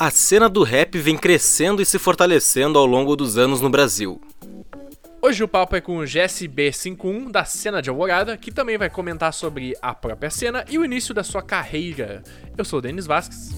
[0.00, 4.18] A cena do rap vem crescendo e se fortalecendo ao longo dos anos no Brasil.
[5.20, 9.34] Hoje o papo é com o GSB51 da cena de Alvorada, que também vai comentar
[9.34, 12.22] sobre a própria cena e o início da sua carreira.
[12.56, 13.50] Eu sou o Denis Vasquez.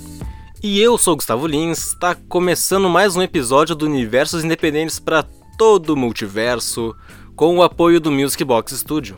[0.61, 5.25] E eu sou o Gustavo Lins, está começando mais um episódio do Universos Independentes para
[5.57, 6.93] todo o multiverso,
[7.37, 9.17] com o apoio do Music Box Studio.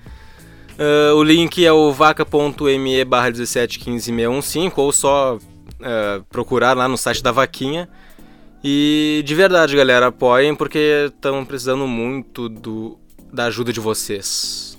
[0.78, 7.22] Uh, o link é o vaca.me barra 1715615 ou só uh, procurar lá no site
[7.22, 7.88] da vaquinha.
[8.64, 12.98] E de verdade, galera, apoiem porque estamos precisando muito do,
[13.32, 14.77] da ajuda de vocês.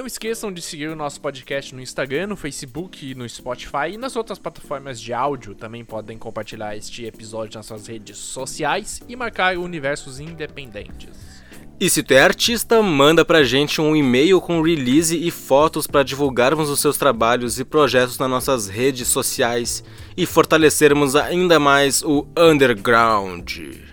[0.00, 4.16] Não esqueçam de seguir o nosso podcast no Instagram, no Facebook, no Spotify e nas
[4.16, 5.54] outras plataformas de áudio.
[5.54, 11.42] Também podem compartilhar este episódio nas suas redes sociais e marcar universos independentes.
[11.78, 16.02] E se tu é artista, manda pra gente um e-mail com release e fotos para
[16.02, 19.84] divulgarmos os seus trabalhos e projetos nas nossas redes sociais
[20.16, 23.89] e fortalecermos ainda mais o underground.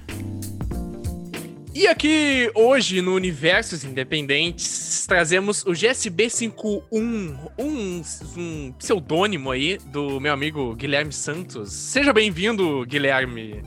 [1.77, 8.01] E aqui hoje no Universos Independentes trazemos o GSB 51, um,
[8.35, 11.71] um pseudônimo aí do meu amigo Guilherme Santos.
[11.71, 13.61] Seja bem-vindo, Guilherme.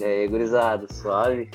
[0.00, 1.50] E aí, gurizada, suave?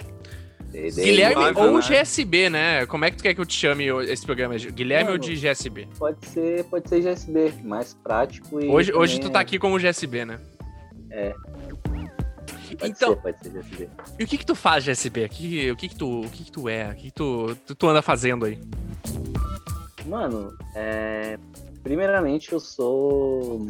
[0.71, 1.81] Guilherme ou né?
[1.81, 2.85] GSB, né?
[2.85, 4.55] Como é que tu quer que eu te chame esse programa?
[4.55, 5.87] Guilherme Mano, ou de GSB?
[5.97, 8.67] Pode ser, pode ser GSB, mais prático e.
[8.67, 10.39] Hoje, hoje tu tá aqui como GSB, né?
[11.09, 11.33] É.
[12.75, 13.89] Pode então, ser, pode ser GSB.
[14.19, 15.25] E o que que tu faz, GSB?
[15.25, 16.89] O que, o que que tu, o que que tu é?
[16.89, 18.59] O que, que tu, tu, tu anda fazendo aí?
[20.05, 21.37] Mano, é...
[21.83, 23.67] primeiramente eu sou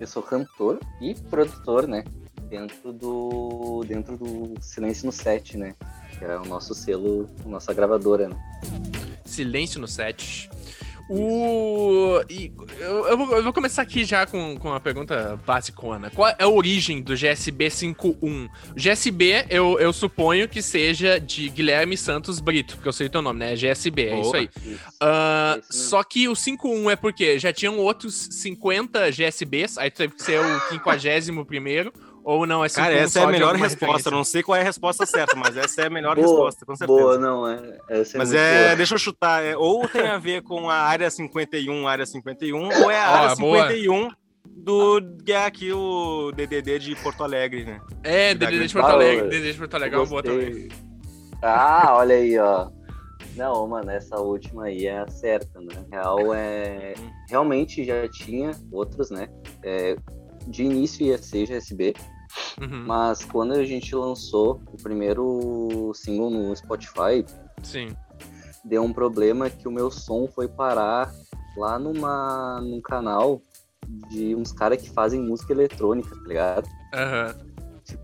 [0.00, 2.04] eu sou cantor e produtor, né?
[2.48, 5.74] Dentro do dentro do Silêncio no Set, né?
[6.18, 8.28] Que é o nosso selo, nossa gravadora.
[8.28, 8.36] Né?
[9.24, 10.50] Silêncio no Set.
[11.08, 12.22] O.
[12.28, 16.10] E, eu, eu, vou, eu, vou, começar aqui já com, com uma pergunta basicona.
[16.10, 18.44] Qual é a origem do GSB 51?
[18.44, 23.10] O GSB, eu, eu suponho que seja de Guilherme Santos Brito, porque eu sei o
[23.10, 23.56] teu nome, né?
[23.56, 24.48] GSB, é isso aí.
[24.66, 30.22] Uh, só que o 51 é porque já tinham outros 50 GSBs, aí teve que
[30.22, 31.92] ser o 51 primeiro.
[32.24, 34.10] Ou não, é Cara, essa é a melhor resposta.
[34.10, 36.76] Não sei qual é a resposta certa, mas essa é a melhor boa, resposta, com
[36.76, 37.00] certeza.
[37.00, 37.78] Boa, não, é.
[37.88, 38.76] é mas é, boa.
[38.76, 39.42] deixa eu chutar.
[39.44, 43.32] É, ou tem a ver com a área 51, área 51, ou é a área
[43.32, 44.16] ah, 51 boa.
[44.46, 47.80] do que é aqui o DDD de Porto Alegre, né?
[48.04, 49.28] É, DDD de Porto Alegre.
[49.28, 50.68] DDD de Porto Alegre é uma boa também.
[51.42, 52.70] Ah, olha aí, ó.
[53.34, 55.84] Não, mano, essa última aí é a certa, né?
[55.90, 56.94] Real é.
[57.28, 59.28] Realmente já tinha outros, né?
[59.64, 59.96] É,
[60.46, 61.94] de início ia ser GSB,
[62.60, 62.84] uhum.
[62.86, 67.24] mas quando a gente lançou o primeiro single no Spotify,
[67.62, 67.88] Sim.
[68.64, 71.12] deu um problema que o meu som foi parar
[71.56, 73.40] lá numa, num canal
[74.10, 76.68] de uns caras que fazem música eletrônica, tá ligado?
[76.94, 77.34] Aham.
[77.38, 77.51] Uhum.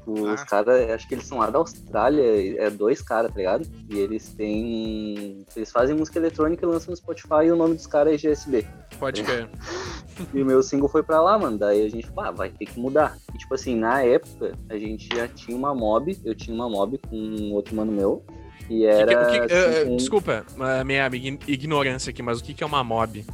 [0.09, 0.35] Tipo, ah.
[0.35, 3.69] os caras, acho que eles são lá da Austrália, é dois caras, tá ligado?
[3.91, 5.45] E eles têm.
[5.55, 8.67] Eles fazem música eletrônica e lançam no Spotify e o nome dos caras é GSB.
[8.99, 9.49] Pode crer.
[10.33, 11.59] e o meu single foi pra lá, mano.
[11.59, 13.19] Daí a gente, pá, vai ter que mudar.
[13.35, 16.99] E tipo assim, na época, a gente já tinha uma mob, eu tinha uma mob
[16.99, 18.25] com um outro mano meu.
[18.71, 19.27] E era.
[19.27, 19.97] Que que, que, assim, uh, um...
[19.97, 20.47] Desculpa
[20.87, 21.07] minha
[21.47, 23.25] ignorância aqui, mas o que é uma mob?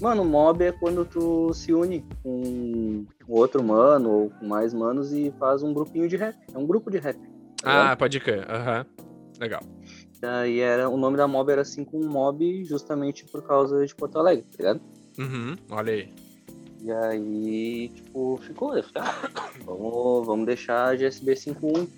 [0.00, 5.32] Mano, mob é quando tu se une com outro mano ou com mais manos e
[5.38, 6.36] faz um grupinho de rap.
[6.54, 7.18] É um grupo de rap.
[7.60, 8.48] Tá ah, pode crer.
[8.48, 8.86] Aham.
[8.98, 9.04] Uhum.
[9.40, 9.60] Legal.
[10.48, 14.18] E era, o nome da mob era assim com mob justamente por causa de Porto
[14.18, 14.80] Alegre, tá ligado?
[15.18, 16.12] Uhum, olha aí.
[16.80, 19.28] E aí, tipo, ficou, eu falei, ah,
[19.64, 21.88] vamos, vamos deixar GSB 51,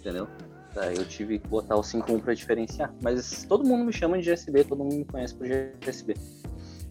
[0.00, 0.28] entendeu?
[0.74, 2.92] Daí eu tive que botar o 51 pra diferenciar.
[3.02, 6.14] Mas todo mundo me chama de GSB, todo mundo me conhece por GSB.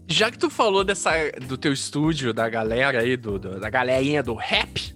[0.08, 1.12] Já que tu falou dessa,
[1.48, 4.94] do teu estúdio, da galera aí, do, do da galerinha do rap,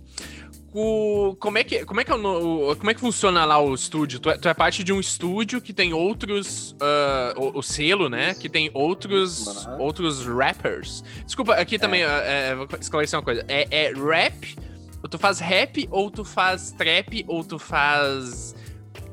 [0.73, 3.73] o, como, é que, como, é que é o, como é que funciona lá o
[3.73, 4.19] estúdio?
[4.19, 6.73] Tu é, tu é parte de um estúdio que tem outros.
[6.73, 8.35] Uh, o, o, selo, né?
[8.35, 11.03] Que tem outros, outros rappers.
[11.25, 12.53] Desculpa, aqui também, é.
[12.53, 13.43] Uh, vou esclarecer uma coisa.
[13.47, 14.55] É, é rap?
[15.01, 18.53] Ou tu faz rap, ou tu faz trap, ou tu faz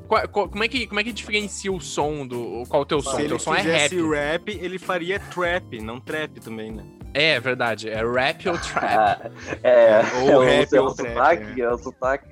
[0.09, 2.65] qual- qual- como, é que, como é que diferencia o som do.
[2.69, 3.11] Qual o teu som?
[3.11, 3.89] Se O ele teu som é rap.
[3.91, 6.85] fizesse rap, ele faria trap, não trap também, né?
[7.13, 7.89] É, verdade.
[7.89, 8.85] É rap ou trap.
[8.85, 9.31] Ah,
[9.63, 12.29] é, Ou é o, rap é ou o trap, sotaque, é o sotaque.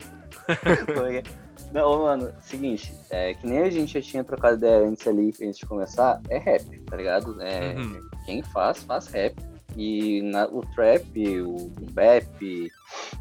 [1.72, 5.56] Não, mano, seguinte, é, que nem a gente já tinha trocado ideia antes ali, antes
[5.58, 7.40] de começar, é rap, tá ligado?
[7.40, 8.02] É, Uhum.
[8.26, 9.34] Quem faz, faz rap.
[9.74, 12.70] E na- o trap, o bap,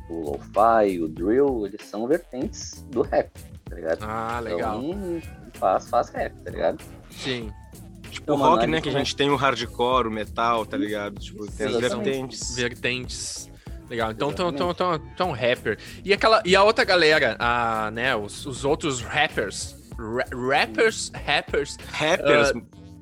[0.09, 3.31] o lo-fi, o drill, eles são vertentes do rap,
[3.71, 4.03] tá ligado?
[4.03, 4.83] Ah, legal.
[4.83, 5.21] Então,
[5.53, 6.83] faz, faz rap, tá ligado?
[7.09, 7.51] Sim.
[8.09, 8.81] Tipo, o Uma rock, análise né?
[8.81, 11.17] Que a gente tem o hardcore, o metal, tá ligado?
[11.17, 12.55] Tipo, tem as vertentes.
[12.55, 13.49] Vertentes.
[13.89, 14.11] Legal.
[14.11, 15.77] Então, tão, tão, tão, tão rapper.
[16.03, 18.13] E, aquela, e a outra galera, a, né?
[18.13, 19.79] Os, os outros rappers.
[19.97, 22.53] Ra rappers, rappers Rappers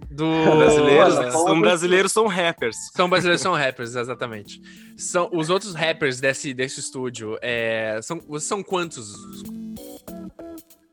[0.09, 0.57] do.
[0.57, 2.75] brasileiros, Mano, são brasileiros, são rappers.
[2.93, 4.61] São brasileiros, são rappers, exatamente.
[4.97, 9.13] São, os outros rappers desse, desse estúdio, é, são, são quantos?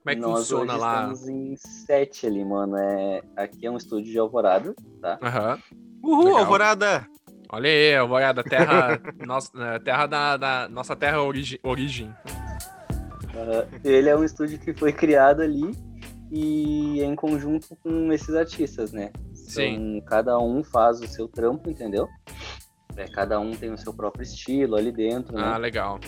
[0.07, 1.01] Como é que Nós funciona hoje lá?
[1.03, 2.77] estamos em sete ali, mano.
[2.77, 4.73] É, aqui é um estúdio de Alvorada,
[5.03, 5.19] tá?
[5.21, 5.59] Aham.
[6.01, 6.41] Uhul, Legal.
[6.43, 7.07] Alvorada!
[7.51, 9.01] Olha aí, Alvorada, terra.
[9.27, 12.15] nossa, né, terra da, da- Nossa terra origi, origem.
[13.35, 15.73] Ah, ele é um estúdio que foi criado ali
[16.31, 19.11] e é em conjunto com esses artistas, né?
[19.35, 20.01] Sim.
[20.07, 22.07] Cada um faz o seu trampo, entendeu?
[22.97, 25.59] É, cada um tem o seu próprio estilo ali dentro, Ah, né?
[25.59, 25.99] legal.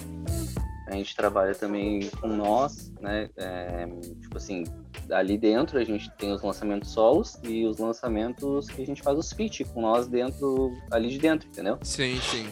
[0.89, 3.29] A gente trabalha também com nós, né?
[3.37, 3.87] É,
[4.21, 4.65] tipo assim,
[5.11, 9.19] ali dentro a gente tem os lançamentos solos e os lançamentos que a gente faz
[9.19, 11.79] os feat com nós dentro, ali de dentro, entendeu?
[11.83, 12.47] Sim, sim.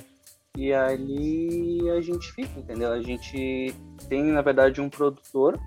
[0.56, 2.92] E ali a gente fica, entendeu?
[2.92, 3.74] A gente
[4.08, 5.58] tem, na verdade, um produtor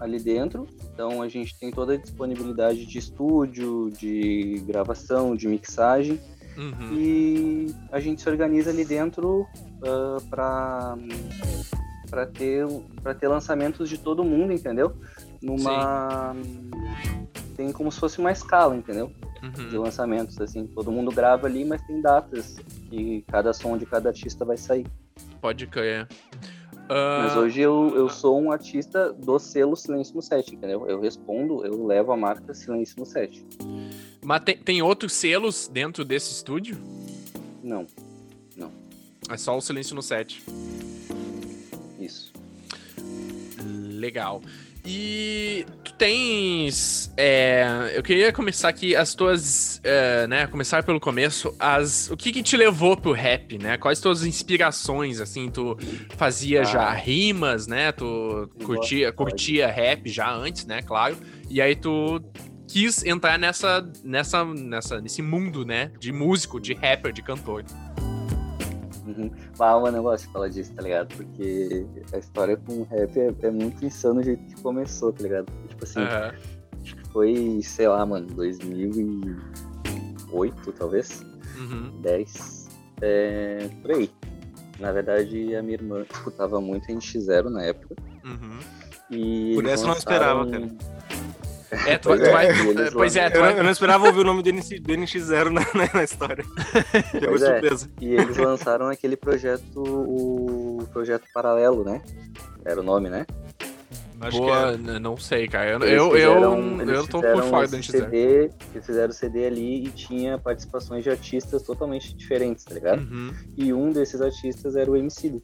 [0.00, 0.66] ali dentro.
[0.92, 6.20] Então a gente tem toda a disponibilidade de estúdio, de gravação, de mixagem.
[6.56, 6.92] Uhum.
[6.92, 9.46] E a gente se organiza ali dentro
[10.30, 10.96] para
[12.14, 12.64] para ter
[13.02, 14.94] para ter lançamentos de todo mundo, entendeu?
[15.42, 16.32] Numa
[17.56, 19.10] tem como se fosse uma escala, entendeu?
[19.68, 19.82] de Uhum.
[19.82, 20.66] lançamentos, assim.
[20.68, 22.56] Todo mundo grava ali, mas tem datas
[22.88, 24.86] que cada som de cada artista vai sair.
[25.38, 26.08] Pode crer.
[26.88, 30.86] Ah, Mas hoje eu, eu sou um artista do selo Silêncio no Set, entendeu?
[30.88, 33.44] Eu respondo, eu levo a marca Silêncio no Set.
[34.22, 36.78] Mas tem, tem outros selos dentro desse estúdio?
[37.62, 37.86] Não,
[39.28, 40.42] É só o silêncio no set.
[44.04, 44.42] Legal.
[44.86, 47.10] E tu tens.
[47.16, 49.80] é, eu queria começar aqui as tuas.
[49.82, 50.46] é, né?
[50.46, 51.54] Começar pelo começo.
[51.58, 53.78] As, o que que te levou pro rap, né?
[53.78, 55.48] Quais tuas inspirações, assim?
[55.50, 55.74] Tu
[56.18, 56.64] fazia Ah.
[56.64, 57.92] já rimas, né?
[57.92, 60.82] Tu curtia, curtia rap já antes, né?
[60.82, 61.16] Claro.
[61.48, 62.20] E aí tu
[62.68, 65.92] quis entrar nessa, nessa, nessa, nesse mundo, né?
[65.98, 67.64] De músico, de rapper, de cantor.
[69.58, 71.14] Mano, eu gosto de falar disso, tá ligado?
[71.14, 75.22] Porque a história com o rap é, é muito insano o jeito que começou, tá
[75.22, 75.46] ligado?
[75.68, 76.00] Tipo assim,
[76.82, 81.22] acho que foi, sei lá, mano, 2008, talvez.
[81.58, 82.00] Uhum.
[82.00, 82.68] 10.
[83.02, 84.10] É, por aí.
[84.80, 87.94] Na verdade, a minha irmã escutava muito NX0 na época.
[88.24, 88.58] Uhum.
[89.10, 90.76] E Por essa eu não esperava, lançaram-
[91.86, 92.46] É, tu, Pois tu é, vai.
[92.46, 93.58] e eles pois é, tu Eu, vai.
[93.58, 96.44] eu não esperava ouvir o nome do, NX, do NX0 na, na, na história.
[97.12, 97.52] Pegou Pois é.
[97.52, 97.90] surpresa.
[98.00, 102.02] E eles lançaram aquele projeto, o projeto paralelo, né?
[102.64, 103.26] Era o nome, né?
[104.20, 105.70] Acho Boa, que n- não sei, cara.
[105.70, 107.90] Eu, Eles eu, eu, fizeram- eles eu tô por fora do NX0.
[107.90, 113.00] CD, Eles fizeram o CD ali e tinha participações de artistas totalmente diferentes, tá ligado?
[113.00, 113.32] Uhum.
[113.56, 115.42] E um desses artistas era o MC.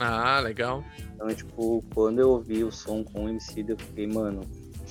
[0.00, 0.82] Ah, legal.
[1.14, 4.40] Então, tipo, quando eu ouvi o som com o MC, eu fiquei, mano,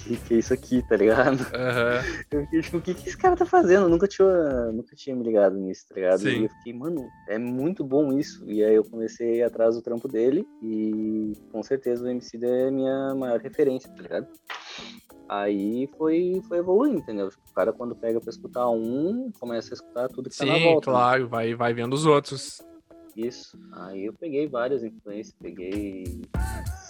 [0.08, 1.40] que que é isso aqui, tá ligado?
[1.54, 2.02] Aham.
[2.32, 3.84] Eu fiquei, tipo, o que, que esse cara tá fazendo?
[3.84, 6.20] Eu nunca tinha, nunca tinha me ligado nisso, tá ligado?
[6.20, 6.42] Sim.
[6.42, 8.44] E eu fiquei, mano, é muito bom isso.
[8.50, 13.16] E aí eu comecei atrás do trampo dele e com certeza o MC é minha
[13.16, 14.28] maior referência, tá ligado?
[15.30, 17.28] Aí foi, foi evoluindo, entendeu?
[17.28, 20.64] O cara quando pega pra escutar um, começa a escutar tudo que tá na Sim,
[20.64, 20.92] volta.
[20.92, 20.98] né?
[20.98, 22.62] claro, vai, vai vendo os outros.
[23.16, 23.58] Isso.
[23.74, 26.22] Aí eu peguei várias influências, peguei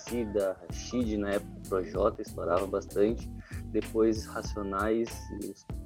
[0.08, 3.30] Cida, Rashid na época, Projota estourava bastante.
[3.72, 5.10] Depois Racionais,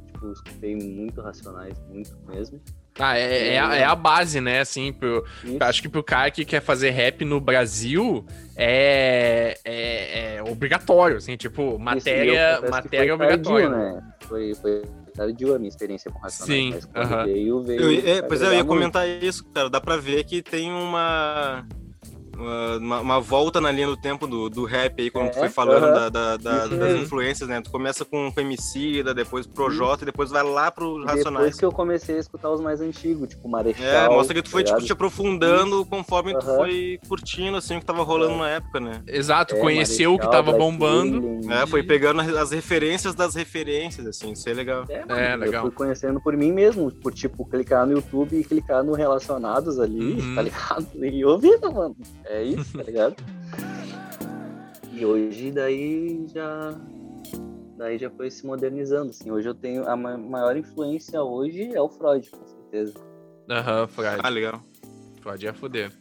[0.08, 2.62] tipo, eu escutei muito Racionais, muito mesmo.
[3.00, 4.60] Ah, é, é, a, é a base, né?
[4.60, 5.58] Assim, pro, Isso.
[5.62, 8.25] acho que pro cara que quer fazer rap no Brasil
[8.56, 13.70] é, é, é obrigatório, assim, tipo, Isso, matéria, que matéria foi tardio, obrigatória.
[13.70, 14.13] né?
[14.28, 14.82] Foi, foi
[15.16, 16.54] tardio a minha experiência com Racionais.
[16.54, 17.25] Sim, mas quando aham.
[17.25, 17.82] veio, veio.
[17.82, 18.68] Eu, é, pois é, eu ia muito.
[18.68, 19.70] comentar isso, cara.
[19.70, 21.66] Dá pra ver que tem uma.
[22.80, 25.50] Uma, uma, volta na linha do tempo do, do rap aí, quando É, tu foi
[25.50, 25.94] falando aham.
[25.94, 27.62] da- da- da- Isso das influências, né?
[27.62, 31.56] Tu começa com o Emicida, depois pro Projota e depois vai lá pro Depois Racionais.
[31.58, 33.86] que eu comecei a escutar os mais antigos, tipo Marechal.
[33.86, 34.88] É, mostra que tu foi tá tipo, ligado?
[34.88, 36.56] te aprofundando conforme tu Aham.
[36.58, 39.02] foi curtindo assim o que tava rolando na época, né?
[39.08, 41.52] Exato, É, conheceu o que tava bombando.
[41.52, 44.86] É, foi pegando as referências das referências, assim, isso é legal.
[44.90, 45.66] É, mano, É, legal.
[45.66, 49.80] Eu fui conhecendo por mim mesmo, por tipo, clicar no YouTube e clicar no Relacionados
[49.80, 50.36] ali, Uhum.
[50.36, 50.88] tá ligado?
[51.12, 51.96] E ouvindo, mano.
[52.32, 53.16] É isso, tá ligado?
[54.94, 56.74] e hoje daí já.
[57.78, 59.32] Daí já foi se modernizando, assim.
[59.32, 59.88] Hoje eu tenho.
[59.88, 62.94] A ma- maior influência hoje é o Freud, com certeza.
[63.50, 64.20] Aham, Freud.
[64.24, 64.62] Ah, legal.
[65.22, 65.92] Freud ia foder.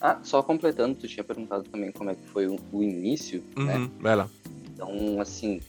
[0.00, 3.76] Ah, só completando, tu tinha perguntado também como é que foi o, o início, né?
[3.78, 4.28] Uhum, vai lá.
[4.72, 5.60] Então, assim,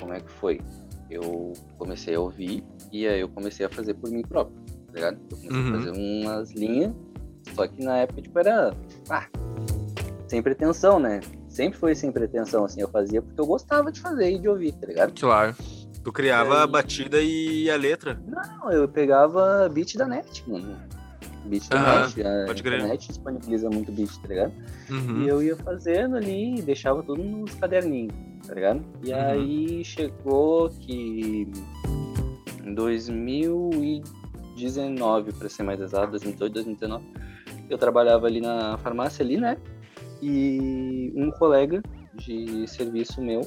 [0.00, 0.60] como é que foi?
[1.08, 4.56] Eu comecei a ouvir e aí eu comecei a fazer por mim próprio,
[4.88, 5.18] tá ligado?
[5.30, 5.68] Eu comecei Uhum.
[5.68, 6.92] a fazer umas linhas,
[7.54, 8.74] só que na época, tipo, era.
[9.10, 9.26] Ah,
[10.28, 11.20] sem pretensão, né?
[11.48, 14.72] Sempre foi sem pretensão, assim, eu fazia porque eu gostava de fazer e de ouvir,
[14.72, 15.12] tá ligado?
[15.20, 15.54] Claro.
[16.02, 16.62] Tu criava aí?
[16.62, 18.18] a batida e a letra.
[18.26, 20.76] Não, eu pegava beat da net, mano.
[21.44, 22.78] Beat da Aham, net, a pode crer.
[22.78, 24.52] internet disponibiliza muito beat, tá ligado?
[24.90, 25.22] Uhum.
[25.22, 28.14] E eu ia fazendo ali e deixava tudo nos caderninhos,
[28.46, 28.82] tá ligado?
[29.04, 29.18] E Uhum.
[29.20, 31.46] aí chegou que
[32.64, 37.04] em 2019, pra ser mais exato, 2018, 2019,
[37.68, 39.56] eu trabalhava ali na farmácia ali, né?
[40.20, 41.82] E um colega
[42.14, 43.40] de serviço meu,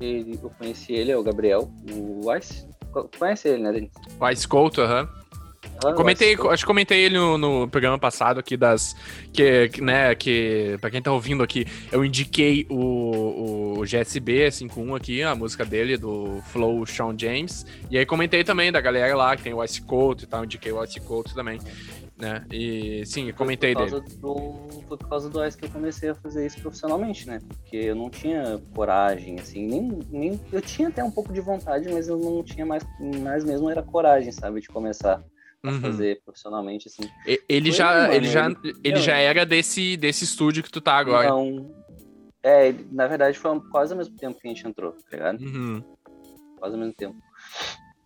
[0.00, 2.66] ele, eu conheci ele, é o Gabriel, o Ice.
[2.92, 3.90] Co- Conhece ele, né, Denis?
[4.20, 5.08] O Ice Cold, aham.
[5.84, 8.96] Ah, o Comentei, acho que comentei ele no, no programa passado aqui das.
[9.32, 10.76] Que, né, que.
[10.80, 15.96] Pra quem tá ouvindo aqui, eu indiquei o, o GSB 51 aqui, a música dele,
[15.96, 17.64] do Flow Sean James.
[17.90, 20.72] E aí comentei também da galera lá, que tem o Ice Cold e tal, indiquei
[20.72, 21.60] o Ice Cold também.
[22.18, 22.44] Né?
[22.50, 24.00] E sim, eu comentei foi dele.
[24.00, 27.26] por causa Do, foi por causa do Ice que eu comecei a fazer isso profissionalmente,
[27.28, 27.38] né?
[27.48, 30.40] Porque eu não tinha coragem, assim, nem, nem.
[30.52, 32.82] Eu tinha até um pouco de vontade, mas eu não tinha mais.
[33.22, 34.60] Mais mesmo era coragem, sabe?
[34.60, 35.22] De começar
[35.62, 35.80] a Uhum.
[35.80, 37.02] fazer profissionalmente, assim.
[37.24, 38.46] E- Ele Foi, já, ele já,
[38.82, 41.26] ele- já era desse, desse estúdio que tu tá agora.
[41.26, 41.70] Então.
[42.42, 45.40] É, na verdade foi quase ao mesmo tempo que a gente entrou, tá ligado?
[45.40, 45.82] Uhum.
[46.58, 47.16] Quase ao mesmo tempo.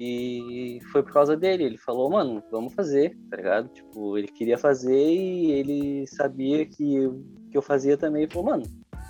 [0.04, 1.62] E foi por causa dele.
[1.62, 3.68] Ele falou, mano, vamos fazer, tá ligado?
[3.68, 8.22] Tipo, ele queria fazer e ele sabia que eu, que eu fazia também.
[8.24, 8.64] Ele falou, mano,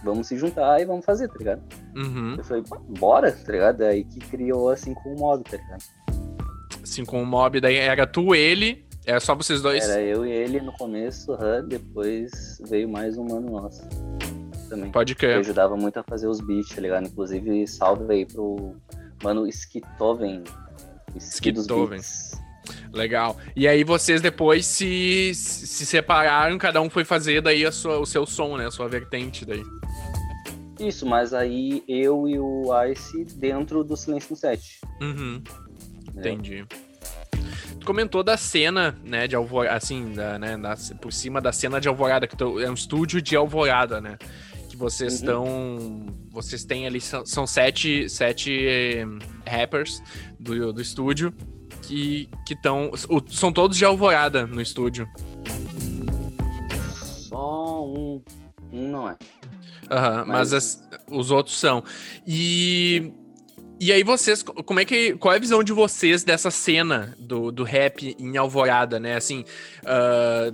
[0.04, 1.62] vamos se juntar e vamos fazer, tá ligado?
[1.96, 2.34] Uhum.
[2.36, 3.80] Eu falei, "Pô, bora, tá ligado?
[3.82, 5.82] Aí que criou assim com o mob, tá ligado?
[6.82, 9.88] Assim, com o mob, daí era tu, ele, era só vocês dois.
[9.88, 13.82] Era eu e ele no começo, aham, depois veio mais um mano nosso
[14.68, 14.90] também.
[14.90, 15.38] Pode Que crer.
[15.38, 17.06] ajudava muito a fazer os beats, tá ligado?
[17.06, 18.74] Inclusive, salve aí pro
[19.22, 20.42] mano Skitoven.
[21.14, 22.40] Beats.
[22.92, 23.36] Legal.
[23.56, 28.06] E aí vocês depois se, se separaram, cada um foi fazer daí a sua, o
[28.06, 28.66] seu som, né?
[28.66, 29.62] A sua vertente daí.
[30.78, 34.80] Isso, mas aí eu e o Ice dentro do Silêncio no Set.
[35.00, 35.42] Uhum.
[36.14, 36.20] né?
[36.20, 36.66] Entendi.
[37.80, 41.80] Tu comentou da cena, né, de Alvorada, assim, da, né, da- por cima da cena
[41.80, 44.18] de Alvorada, que tu- é um estúdio de Alvorada, né?
[44.82, 45.18] Vocês Uhum.
[45.20, 46.06] estão.
[46.32, 49.04] Vocês têm ali, são, são sete, sete eh,
[49.48, 50.02] rappers
[50.40, 51.32] do, do estúdio
[51.82, 52.90] que estão.
[53.28, 55.08] São todos de Alvorada no estúdio.
[57.28, 58.22] Só um.
[58.72, 59.16] Um não é.
[59.90, 61.84] Aham, mas Mas- as- os outros são.
[62.26, 63.12] E.
[63.80, 65.14] E aí vocês, como é que.
[65.14, 69.16] Qual é a visão de vocês dessa cena do, do rap em Alvorada, né?
[69.16, 69.44] Assim,
[69.84, 70.52] ah,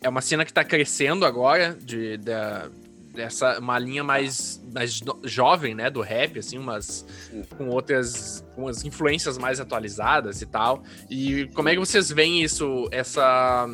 [0.00, 2.68] é uma cena que tá crescendo agora, de, da,
[3.16, 7.04] dessa, uma linha mais, mais jovem, né, do rap, assim, umas,
[7.56, 10.84] com outras, com umas influências mais atualizadas e tal.
[11.10, 13.66] E como é que vocês veem isso, essa,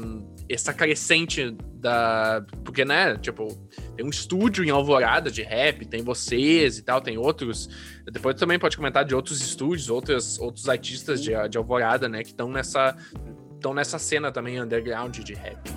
[0.48, 2.44] essa crescente da...
[2.64, 3.48] Porque, né, tipo,
[3.96, 7.68] tem um estúdio em Alvorada de rap, tem vocês e tal, tem outros...
[8.10, 12.30] Depois também pode comentar de outros estúdios, outros, outros artistas de, de Alvorada, né, que
[12.30, 12.96] estão nessa...
[13.54, 15.70] Estão nessa cena também underground de rap.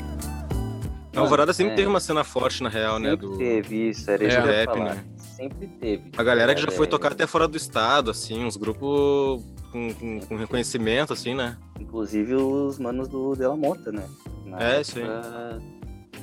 [1.15, 1.75] A Alvorada sempre é.
[1.75, 3.11] teve uma cena forte, na real, né?
[3.11, 5.05] Sempre Do, teve isso, era isso Rap, né?
[5.17, 6.11] Sempre teve.
[6.17, 9.93] a galera que já foi É, tocar até fora do estado, assim, uns grupos com,
[9.93, 11.57] com, com reconhecimento, assim, né?
[11.79, 14.07] Inclusive os manos do De La Mota, né?
[14.45, 15.61] Na É, época,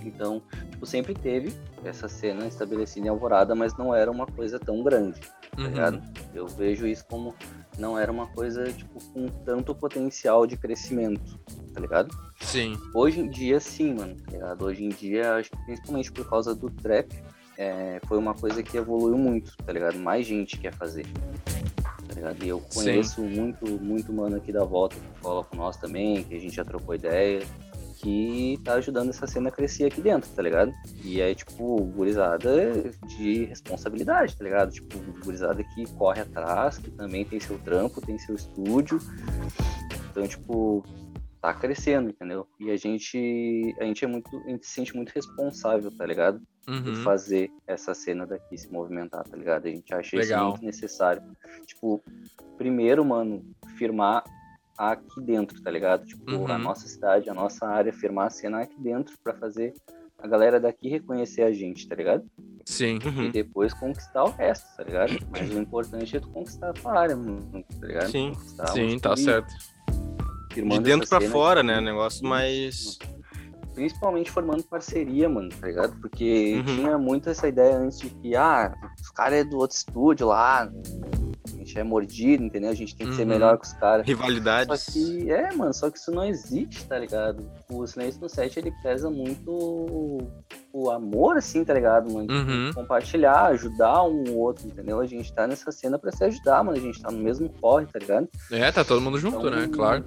[0.04, 1.52] Então, tipo, sempre teve
[1.84, 5.68] essa cena estabelecida em Alvorada, mas não era uma coisa tão grande, tá Uhum.
[5.68, 6.02] ligado?
[6.34, 7.34] Eu vejo isso como
[7.78, 11.38] não era uma coisa, tipo, com tanto potencial de crescimento,
[11.72, 12.14] tá ligado?
[12.42, 12.76] Sim.
[12.94, 14.64] Hoje em dia, sim, mano, tá ligado?
[14.64, 17.10] Hoje em dia, acho que principalmente por causa do trap,
[17.56, 19.98] é, foi uma coisa que evoluiu muito, tá ligado?
[19.98, 21.06] Mais gente quer fazer,
[22.08, 22.44] tá ligado?
[22.44, 26.34] E eu conheço muito, muito mano aqui da volta que fala com nós também, que
[26.34, 27.42] a gente já trocou ideia,
[28.02, 30.72] que tá ajudando essa cena a crescer aqui dentro, tá ligado?
[31.04, 34.72] E aí, tipo, gurizada de responsabilidade, tá ligado?
[34.72, 38.98] Tipo, gurizada que corre atrás, que também tem seu trampo, tem seu estúdio.
[40.10, 40.84] Então, tipo,
[41.42, 42.46] tá crescendo, entendeu?
[42.60, 46.40] E a gente, a gente é muito, a gente se sente muito responsável, tá ligado?
[46.68, 46.84] Uhum.
[46.84, 49.66] Por fazer essa cena daqui se movimentar, tá ligado?
[49.66, 50.40] A gente acha Legal.
[50.40, 51.20] isso muito necessário.
[51.66, 52.00] Tipo,
[52.56, 53.44] primeiro, mano,
[53.76, 54.22] firmar
[54.78, 56.04] aqui dentro, tá ligado?
[56.06, 56.46] Tipo, Uhum.
[56.52, 59.74] a nossa cidade, a nossa área, firmar a cena aqui dentro pra fazer
[60.18, 62.24] a galera daqui reconhecer a gente, tá ligado?
[62.64, 63.00] Sim.
[63.02, 63.30] E Uhum.
[63.32, 65.12] depois conquistar o resto, tá ligado?
[65.28, 68.10] Mas o importante é tu conquistar a tua área, mano, tá ligado?
[68.12, 68.32] Sim.
[68.32, 69.52] Conquistar Sim, tá certo.
[70.60, 71.80] De dentro pra cena fora, né?
[71.80, 72.98] Negócio mais.
[73.74, 75.98] principalmente formando parceria, mano, tá ligado?
[76.00, 76.76] Porque Uhum.
[76.76, 80.70] tinha muito essa ideia antes de que, ah, os caras é do outro estúdio lá,
[81.64, 82.70] gente é mordido, entendeu?
[82.70, 83.28] A gente tem que ser Uhum.
[83.28, 84.04] melhor que os caras.
[84.06, 84.84] Só Rivalidades.
[84.86, 87.48] que, é, mano, só que isso não existe, tá ligado?
[87.70, 90.18] O Silêncio no Set, ele pesa muito
[90.72, 92.26] o amor, assim, tá ligado, mano?
[92.32, 92.70] Uhum.
[92.74, 95.00] Compartilhar, ajudar um ou outro, entendeu?
[95.00, 96.76] A gente tá nessa cena pra se ajudar, mano.
[96.78, 98.28] A gente tá no mesmo corre, tá ligado?
[98.50, 99.68] É, tá todo mundo junto, né?
[99.72, 100.04] Claro.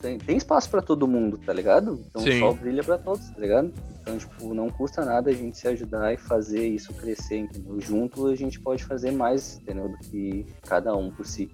[0.00, 2.00] Tem, tem espaço pra todo mundo, tá ligado?
[2.08, 2.36] Então Sim.
[2.36, 3.72] o sol brilha pra todos, tá ligado?
[4.00, 7.80] Então, tipo, não custa nada a gente se ajudar e fazer isso crescer, entendeu?
[7.80, 9.88] Junto a gente pode fazer mais, entendeu?
[9.88, 11.50] Do que cada um por si.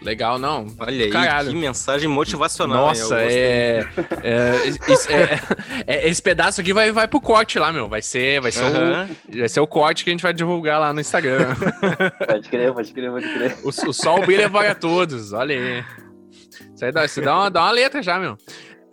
[0.00, 0.66] Legal, não.
[0.80, 1.50] Olha aí, Caralho.
[1.50, 2.86] que mensagem motivacional.
[2.88, 3.86] Nossa, é,
[4.22, 5.38] é, isso- é-
[5.86, 7.88] é- Esse pedaço aqui vai, vai pro corte lá, meu.
[7.88, 9.08] Vai ser, vai, ser Aham.
[9.32, 11.54] o, vai ser o corte que a gente vai divulgar lá no Instagram.
[12.26, 13.56] Pode crer, pode crer, pode crer.
[13.62, 15.32] o, o sol brilha para todos.
[15.32, 15.84] Olha aí.
[16.82, 18.36] Isso aí dá, isso dá, uma, dá uma letra já, meu.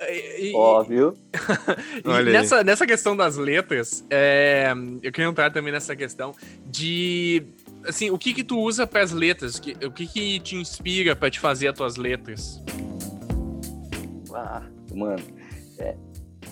[0.08, 1.13] E- e- Ó, viu?
[2.05, 6.34] E nessa, nessa questão das letras, é, eu queria entrar também nessa questão
[6.67, 7.43] de.
[7.88, 9.55] Assim, o que que tu usa para as letras?
[9.55, 12.62] O que, o que que te inspira para te fazer as tuas letras?
[14.34, 14.62] Ah,
[14.93, 15.24] mano,
[15.79, 15.96] é,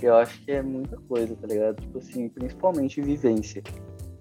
[0.02, 1.82] eu acho que é muita coisa, tá ligado?
[1.82, 3.62] Tipo assim, principalmente vivência.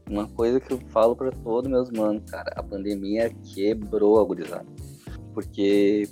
[0.09, 4.67] Uma coisa que eu falo pra todos meus manos, cara, a pandemia quebrou a gurizada.
[5.35, 6.09] Porque,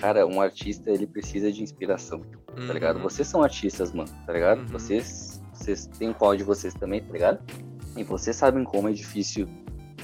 [0.00, 2.22] cara, um artista, ele precisa de inspiração,
[2.66, 2.96] tá ligado?
[2.96, 3.02] Uhum.
[3.02, 4.60] Vocês são artistas, mano, tá ligado?
[4.60, 4.66] Uhum.
[4.68, 7.40] Vocês, vocês têm qual de vocês também, tá ligado?
[7.96, 9.46] E vocês sabem como é difícil,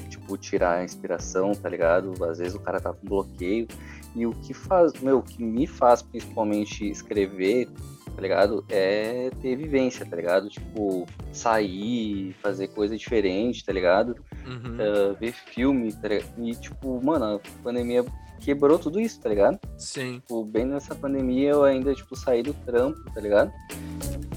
[0.09, 2.13] tipo, tirar a inspiração, tá ligado?
[2.25, 3.67] Às vezes o cara tá com bloqueio.
[4.15, 7.69] E o que faz, meu, o que me faz principalmente escrever,
[8.15, 8.65] tá ligado?
[8.69, 10.49] É ter vivência, tá ligado?
[10.49, 14.17] Tipo, sair, fazer coisa diferente, tá ligado?
[14.47, 14.75] Uhum.
[14.75, 16.33] Uh, ver filme, tá ligado?
[16.39, 18.05] E, tipo, mano, a pandemia
[18.41, 19.59] quebrou tudo isso, tá ligado?
[19.79, 20.21] Sim.
[20.21, 23.53] Tipo, bem nessa pandemia eu ainda, tipo, saí do trampo, tá ligado?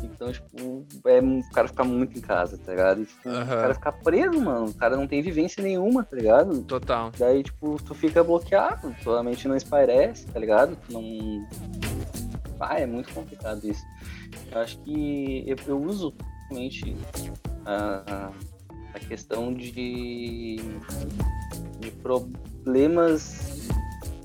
[0.03, 3.01] Então, tipo, é o cara ficar muito em casa, tá ligado?
[3.03, 3.43] E, tipo, Aham.
[3.43, 4.65] o cara ficar preso, mano.
[4.65, 6.61] O cara não tem vivência nenhuma, tá ligado?
[6.63, 7.09] Total.
[7.17, 10.75] Daí, tipo, tu fica bloqueado, tua mente não esparece, tá ligado?
[10.87, 11.47] Tu não.
[12.59, 13.81] Ah, é muito complicado isso.
[14.51, 16.13] Eu acho que eu, eu uso
[16.49, 16.93] realmente
[17.65, 18.31] a, a-
[18.93, 20.57] a questão de,
[21.79, 23.69] de problemas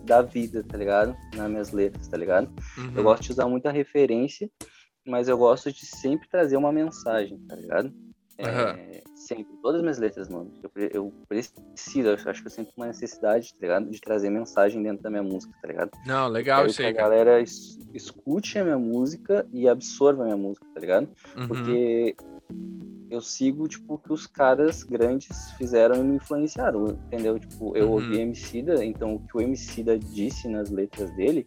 [0.05, 1.17] da vida, tá ligado?
[1.35, 2.51] Nas minhas letras, tá ligado?
[2.79, 2.93] Uhum.
[2.97, 4.51] Eu gosto de usar muita referência,
[5.07, 7.93] mas eu gosto de sempre trazer uma mensagem, tá ligado?
[8.37, 9.03] É.
[9.15, 10.51] Sempre, todas as minhas letras, mano.
[10.63, 13.89] Eu, eu preciso, eu acho que eu sinto uma necessidade, tá ligado?
[13.89, 15.91] De trazer mensagem dentro da minha música, tá ligado?
[16.05, 17.09] Não, legal isso que aí, a cara.
[17.09, 21.09] galera es- escute a minha música e absorva a minha música, tá ligado?
[21.37, 21.47] Uhum.
[21.47, 22.17] Porque
[23.15, 27.39] eu sigo, tipo, o que os caras grandes fizeram e me influenciaram, entendeu?
[27.39, 27.93] Tipo, eu Uhum.
[27.93, 31.47] ouvi Emicida, então o que o Emicida disse nas letras dele,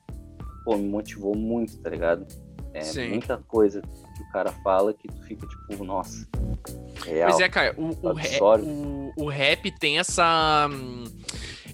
[0.64, 2.26] pô, me motivou muito, tá ligado?
[2.74, 3.10] É Sim.
[3.10, 6.28] muita coisa que o cara fala que tu fica, tipo, nossa,
[7.06, 7.30] real.
[7.32, 10.70] Pois é, cara, o, o, rap, o, o rap tem essa.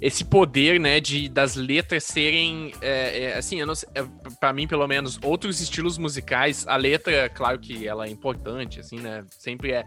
[0.03, 3.65] Esse poder, né, de das letras serem, é, é, assim, é,
[4.37, 8.99] pra mim, pelo menos, outros estilos musicais, a letra, claro que ela é importante, assim,
[8.99, 9.85] né, sempre é.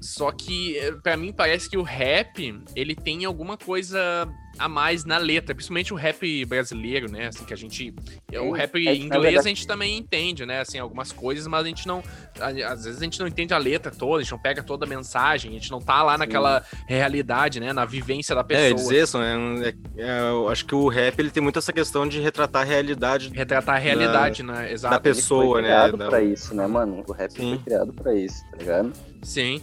[0.00, 5.04] Só que, é, pra mim, parece que o rap, ele tem alguma coisa a mais
[5.04, 7.94] na letra, principalmente o rap brasileiro, né, assim, que a gente...
[8.32, 11.68] O Sim, rap é inglês a gente também entende, né, assim, algumas coisas, mas a
[11.68, 12.02] gente não...
[12.40, 14.88] Às vezes a gente não entende a letra toda, a gente não pega toda a
[14.88, 16.18] mensagem, a gente não tá lá Sim.
[16.20, 18.74] naquela realidade, né, na vivência da É, pessoa.
[18.74, 22.06] dizer, é, um- é- é, eu acho que o rap ele tem muito essa questão
[22.06, 24.94] de retratar a realidade Retratar a realidade, né, exato.
[24.94, 25.68] da pessoa, Ele foi né?
[25.68, 27.04] criado da- pra isso, né, mano?
[27.06, 27.54] O rap Sim.
[27.56, 28.92] foi criado pra isso, tá ligado?
[29.22, 29.60] Sim.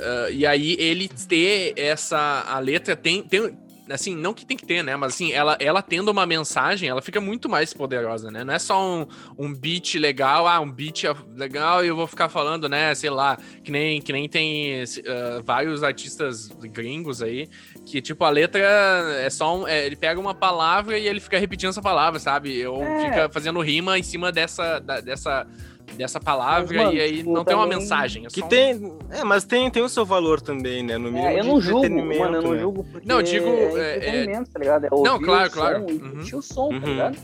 [0.00, 2.44] Ah, e aí ele ter essa.
[2.48, 3.22] A letra tem.
[3.22, 3.56] tem
[3.90, 4.96] assim, não que tem que ter, né?
[4.96, 8.44] Mas assim, ela, ela tendo uma mensagem, ela fica muito mais poderosa, né?
[8.44, 12.28] Não é só um, um beat legal, ah, um beat legal e eu vou ficar
[12.28, 12.94] falando, né?
[12.94, 17.48] Sei lá, que nem, que nem tem uh, vários artistas gringos aí,
[17.84, 18.60] que tipo, a letra
[19.18, 19.68] é só um.
[19.68, 22.66] É, ele pega uma palavra e ele fica repetindo essa palavra, sabe?
[22.66, 23.04] Ou é.
[23.04, 24.78] fica fazendo rima em cima dessa.
[24.78, 25.46] Da, dessa
[25.96, 28.26] dessa palavra mas, mano, e aí tipo, não tem uma mensagem.
[28.26, 28.48] É que um...
[28.48, 30.98] tem, é, mas tem, tem o seu valor também, né?
[30.98, 32.58] No mínimo é, eu não julgo, mano, eu não né?
[32.58, 34.86] julgo porque não, digo, é, é entretenimento, tá ligado?
[34.86, 35.80] É não, claro, o claro.
[35.80, 36.38] Som, uhum.
[36.38, 36.92] o som, tá uhum.
[36.92, 37.18] ligado?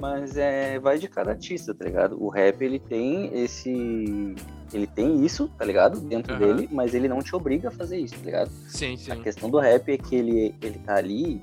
[0.00, 2.22] Mas é, vai de cada artista, tá ligado?
[2.22, 4.34] O rap, ele tem esse...
[4.72, 5.98] Ele tem isso, tá ligado?
[5.98, 6.38] Dentro uhum.
[6.38, 8.50] dele, mas ele não te obriga a fazer isso, tá ligado?
[8.68, 9.10] Sim, sim.
[9.10, 11.40] A questão do rap é que ele, ele tá ali,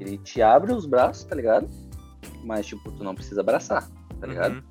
[0.00, 1.68] ele te abre os braços, tá ligado?
[2.44, 3.88] Mas, tipo, tu não precisa abraçar,
[4.20, 4.62] tá ligado?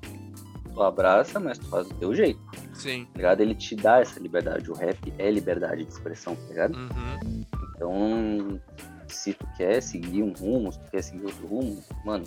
[0.74, 2.40] Tu abraça, mas tu faz do teu jeito.
[2.72, 3.04] Sim.
[3.04, 3.40] Tá ligado?
[3.40, 4.70] Ele te dá essa liberdade.
[4.70, 6.76] O rap é liberdade de expressão, tá ligado?
[6.76, 7.44] Uhum.
[7.76, 8.60] Então,
[9.06, 12.24] se tu quer seguir um rumo, se tu quer seguir outro rumo, mano,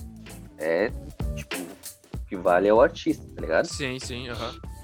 [0.58, 0.92] é
[1.36, 3.66] tipo, o que vale é o artista, tá ligado?
[3.66, 4.52] Sim, sim, aham.
[4.52, 4.78] Uhum.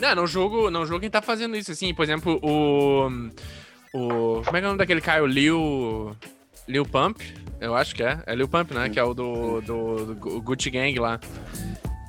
[0.00, 3.08] Não, não jogo, não jogo quem tá fazendo isso, assim, por exemplo, o.
[3.92, 4.42] O.
[4.44, 5.22] Como é que é o nome daquele cara?
[5.22, 6.16] O Lil.
[6.68, 7.20] Lil Pump?
[7.60, 8.22] Eu acho que é.
[8.26, 8.88] É Lil Pump, né?
[8.88, 11.18] Que é o do, do, do Gucci Gang lá.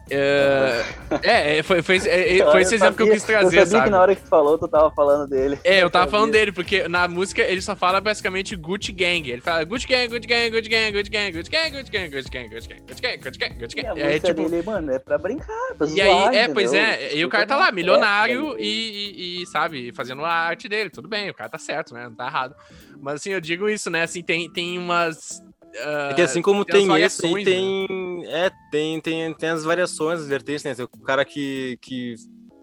[0.10, 0.86] É,
[1.24, 3.84] é, é, foi, foi, é, foi esse exemplo que eu quis trazer, eu sabia sabe?
[3.86, 5.60] que na hora que tu falou, tu tava falando dele.
[5.64, 9.30] É, eu tava falando dele, porque na música ele só fala basicamente Gucci Gang.
[9.30, 12.32] Ele fala Gucci Gang, Gucci Gang, Gucci Gang, Gucci Gang, Gucci Gang, Gucci Gang, Gucci
[12.32, 14.02] Gang, Gucci Gang, Gucci Gang, Gucci Gang, Gucci Gang.
[14.02, 14.50] É, tipo...
[14.50, 17.56] dele, mano, é pra brincar, pra E aí, é, pois é, e o cara tá
[17.56, 21.94] lá, milionário e, e, sabe, fazendo a arte dele, tudo bem, o cara tá certo,
[21.94, 22.56] né, não tá errado.
[23.02, 25.42] Mas assim, eu digo isso, né, assim, tem, tem umas
[25.76, 27.44] Uh, é que assim como tem, tem esse, né?
[27.44, 30.76] tem, é, tem, tem, tem as variações, as vertentes, né?
[30.80, 32.16] O cara que, que,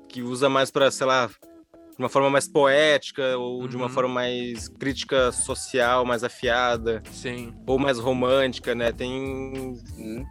[0.09, 3.69] que usa mais para, sei lá, de uma forma mais poética ou uhum.
[3.69, 3.93] de uma uhum.
[3.93, 7.03] forma mais crítica social, mais afiada.
[7.11, 7.55] Sim.
[7.67, 8.93] Ou mais romântica, né?
[8.93, 9.81] Tem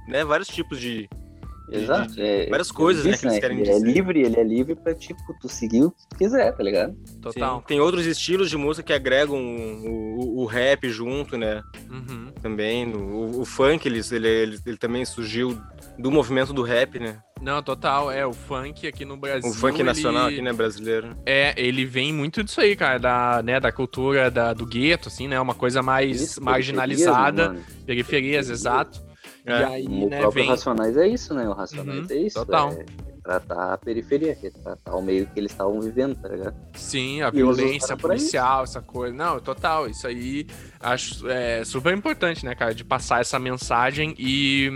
[0.08, 1.10] né, vários tipos de,
[1.70, 2.14] Exato.
[2.18, 3.42] É, várias coisas, né, que eles né?
[3.42, 3.90] querem ele é dizer.
[3.90, 6.96] é livre, ele é livre pra, tipo, tu seguir o que tu quiser, tá ligado?
[7.22, 7.60] Total.
[7.60, 7.66] Sim.
[7.68, 11.64] Tem outros estilos de música que agregam o, o, o rap junto, né?
[11.90, 12.32] Uhum.
[12.42, 12.94] Também.
[12.94, 15.60] O, o funk, ele, ele, ele, ele, também surgiu
[15.98, 17.20] do movimento do rap, né?
[17.42, 18.12] Não, total.
[18.12, 19.50] É, o funk aqui no Brasil.
[19.50, 21.16] O funk nacional aqui, né, brasileiro.
[21.26, 25.28] É, ele vem muito disso aí, cara, da, né, da cultura da, do gueto, assim,
[25.28, 25.40] né?
[25.40, 27.50] Uma coisa mais Isso, marginalizada.
[27.50, 29.05] Periferias, periferias exato.
[29.46, 29.60] É.
[29.60, 30.50] E aí, o né, próprio vem...
[30.50, 31.48] Racionais é isso, né?
[31.48, 32.40] O Racionais uhum, é isso.
[32.40, 32.72] Total.
[32.72, 32.86] É
[33.26, 36.56] tratar a periferia, tratar o meio que eles estavam vivendo, tá ligado?
[36.74, 39.16] Sim, a e violência policial, essa coisa.
[39.16, 39.90] Não, total.
[39.90, 40.46] Isso aí
[40.80, 44.70] acho é, super importante, né, cara, de passar essa mensagem e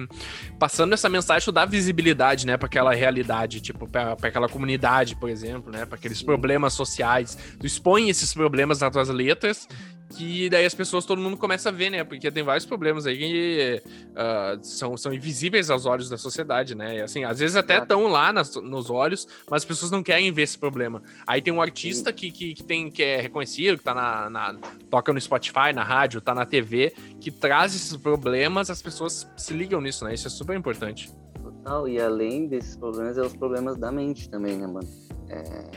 [0.58, 5.30] passando essa mensagem, tu dá visibilidade, né, para aquela realidade, tipo, para aquela comunidade, por
[5.30, 6.26] exemplo, né, para aqueles Sim.
[6.26, 7.38] problemas sociais.
[7.60, 9.68] Tu expõe esses problemas nas tuas letras
[10.16, 12.04] que daí as pessoas, todo mundo começa a ver, né?
[12.04, 16.98] Porque tem vários problemas aí que uh, são, são invisíveis aos olhos da sociedade, né?
[16.98, 20.32] E, assim, às vezes até estão lá nas, nos olhos, mas as pessoas não querem
[20.32, 21.04] ver esse problema.
[21.28, 24.56] Aí tem um artista que, que, que tem, que é reconhecido, que tá na, na,
[24.90, 29.54] toca no Spotify, na rádio, tá na TV, que traz esses problemas, as pessoas se
[29.54, 30.14] ligam nisso, né?
[30.14, 31.12] Isso é super importante.
[31.42, 34.88] Total, e além desses problemas, é os problemas da mente também, né, mano?
[35.28, 35.70] É,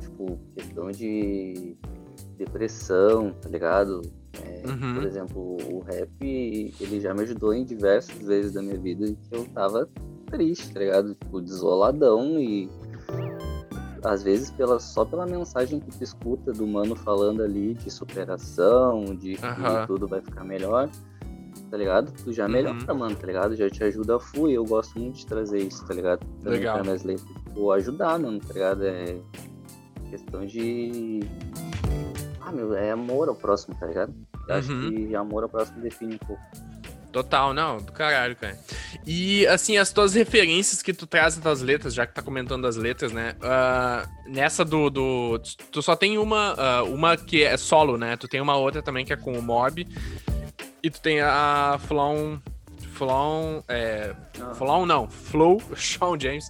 [0.00, 1.76] tipo, questão de
[2.40, 4.00] depressão, tá ligado?
[4.42, 4.94] É, uhum.
[4.94, 6.10] Por exemplo, o rap,
[6.80, 9.88] ele já me ajudou em diversas vezes da minha vida em que eu tava
[10.30, 11.14] triste, tá ligado?
[11.14, 12.70] Tipo, desoladão e
[14.02, 19.04] às vezes pela, só pela mensagem que tu escuta do mano falando ali de superação,
[19.14, 19.86] de que uhum.
[19.86, 20.88] tudo vai ficar melhor,
[21.70, 22.10] tá ligado?
[22.24, 22.52] Tu já uhum.
[22.52, 23.54] melhora, mano, tá ligado?
[23.54, 24.54] Já te ajuda a fluir.
[24.54, 26.24] Eu gosto muito de trazer isso, tá ligado?
[26.42, 26.80] Também Legal.
[26.80, 27.28] minhas letras.
[27.28, 28.86] Tipo, ajudar, mano, tá ligado?
[28.86, 29.20] É
[30.08, 31.20] questão de
[32.50, 34.14] ah, meu, é amor ao próximo, tá ligado?
[34.48, 34.60] Eu uhum.
[34.60, 36.42] acho que amor ao próximo define um pouco.
[37.12, 38.56] Total, não, do caralho, cara.
[39.04, 42.76] E, assim, as tuas referências que tu traz tuas letras, já que tá comentando as
[42.76, 43.34] letras, né?
[43.40, 45.40] Uh, nessa do, do.
[45.72, 48.16] Tu só tem uma, uh, uma que é solo, né?
[48.16, 49.86] Tu tem uma outra também que é com o Mob.
[50.82, 52.38] E tu tem a Flon.
[52.92, 53.62] Flon.
[53.66, 54.14] É.
[54.40, 54.54] Ah.
[54.54, 56.48] Flon não, Flow, Sean James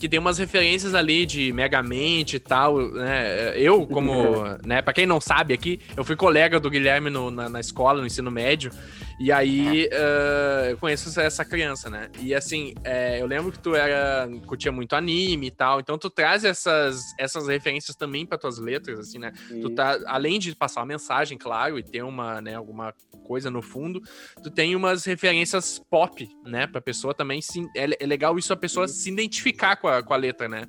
[0.00, 3.52] que tem umas referências ali de Megamente e tal, né?
[3.54, 4.14] Eu, como,
[4.64, 8.00] né, pra quem não sabe aqui, eu fui colega do Guilherme no, na, na escola,
[8.00, 8.72] no ensino médio,
[9.20, 12.08] e aí uh, eu conheço essa criança, né?
[12.20, 16.08] E assim, é, eu lembro que tu era curtia muito anime e tal, então tu
[16.08, 19.30] traz essas, essas referências também para tuas letras, assim, né?
[19.60, 23.60] Tu tá, além de passar uma mensagem, claro, e ter uma, né, alguma coisa no
[23.60, 24.00] fundo,
[24.42, 26.66] tu tem umas referências pop, né?
[26.66, 27.68] Pra pessoa também se.
[27.76, 30.62] É, é legal isso a pessoa se identificar com a, com a letra, né?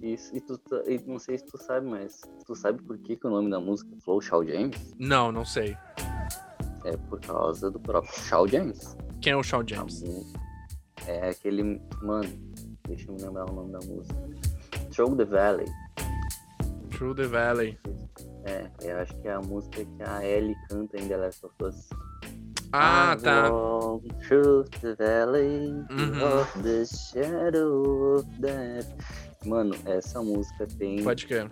[0.00, 3.26] Isso, e tu e não sei se tu sabe, mas tu sabe por que, que
[3.26, 4.94] o nome da música é Flow Shaw James?
[4.98, 5.76] Não, não sei
[6.84, 8.96] É por causa do próprio Shawn James.
[9.20, 10.02] Quem é o Shawn James?
[11.06, 11.80] É aquele.
[12.02, 12.28] Mano,
[12.86, 14.14] deixa eu me lembrar o nome da música.
[14.90, 15.66] Through the Valley.
[16.90, 17.78] Through the Valley.
[18.44, 21.54] É, eu acho que é a música que a Ellie canta em The Last of
[21.62, 21.88] Us.
[22.72, 23.48] Ah, I tá.
[24.26, 26.40] Through the valley Uhum.
[26.40, 28.86] of the shadow of death.
[29.46, 31.02] Mano, essa música tem.
[31.02, 31.50] Pode crer.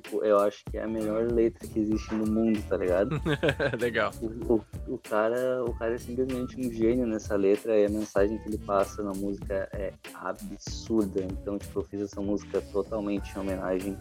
[0.00, 3.20] Tipo, eu acho que é a melhor letra que existe no mundo, tá ligado?
[3.80, 4.10] Legal.
[4.20, 8.38] O, o, o cara, o cara é simplesmente um gênio nessa letra e a mensagem
[8.38, 11.22] que ele passa na música é absurda.
[11.22, 13.98] Então, tipo, eu fiz essa música totalmente em homenagem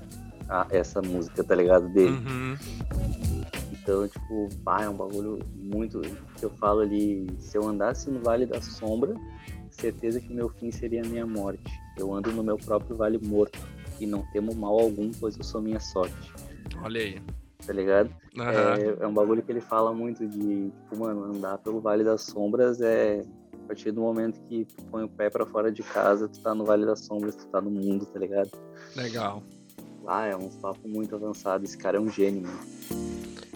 [0.47, 1.89] a essa música, tá ligado?
[1.89, 2.11] Dele.
[2.11, 2.57] Uhum.
[3.71, 6.01] Então, tipo, pá, é um bagulho muito.
[6.37, 9.13] que eu falo ali, se eu andasse no Vale da Sombra,
[9.79, 11.71] certeza que meu fim seria a minha morte.
[11.97, 13.59] Eu ando no meu próprio vale morto
[13.99, 16.15] e não temo mal algum, pois eu sou minha sorte.
[16.83, 17.21] Olha aí.
[17.65, 18.09] Tá ligado?
[18.37, 18.75] Aham.
[18.77, 22.21] É, é um bagulho que ele fala muito de, tipo, mano, andar pelo Vale das
[22.23, 23.23] Sombras é.
[23.63, 26.55] A partir do momento que tu põe o pé pra fora de casa, tu tá
[26.55, 28.49] no Vale das Sombras, tu tá no mundo, tá ligado?
[28.95, 29.43] Legal.
[30.03, 31.63] Lá é um papo muito avançado.
[31.65, 32.59] Esse cara é um gênio, mano.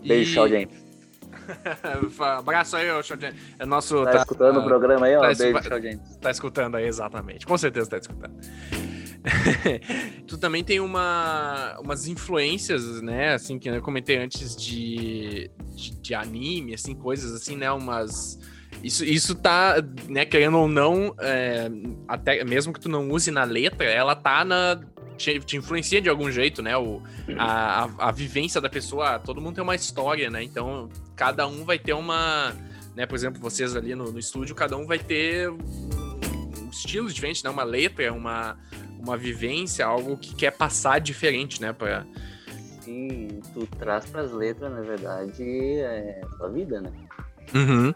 [0.04, 0.84] E- Beijo, tchau, gente.
[2.38, 3.36] Abraço aí, James.
[3.58, 4.04] É nosso.
[4.04, 5.22] Tá, escutando o programa aí, ó?
[5.22, 6.18] tá Beijo, tchau, gente.
[6.20, 7.46] Tá escutando aí, exatamente.
[7.46, 8.34] Com certeza tá escutando.
[10.28, 13.34] tu também tem uma, umas influências, né?
[13.34, 17.72] Assim, que eu comentei antes de, de, de anime, assim, coisas assim, né?
[17.72, 18.40] Umas.
[18.84, 19.76] Isso, isso tá,
[20.10, 21.72] né, querendo ou não, é,
[22.08, 24.82] até mesmo que tu não use na letra, ela tá na.
[25.16, 26.76] Te, te influencia de algum jeito, né?
[26.76, 27.02] O,
[27.38, 30.44] a, a, a vivência da pessoa, todo mundo tem uma história, né?
[30.44, 32.54] Então, cada um vai ter uma.
[32.96, 36.14] Né, por exemplo, vocês ali no, no estúdio, cada um vai ter um,
[36.74, 37.50] estilo diferente, né?
[37.50, 38.58] Uma letra, uma,
[39.04, 41.74] uma vivência, algo que quer passar diferente, né?
[41.74, 42.06] Pra...
[42.82, 46.92] Sim, tu traz pras letras, na verdade, é sua vida, né?
[47.54, 47.94] Uhum.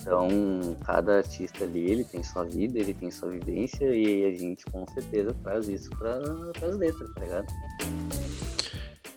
[0.00, 4.64] Então, cada artista ali, ele tem sua vida, ele tem sua vivência e a gente
[4.66, 6.18] com certeza traz isso para
[6.66, 7.46] as letras, tá ligado?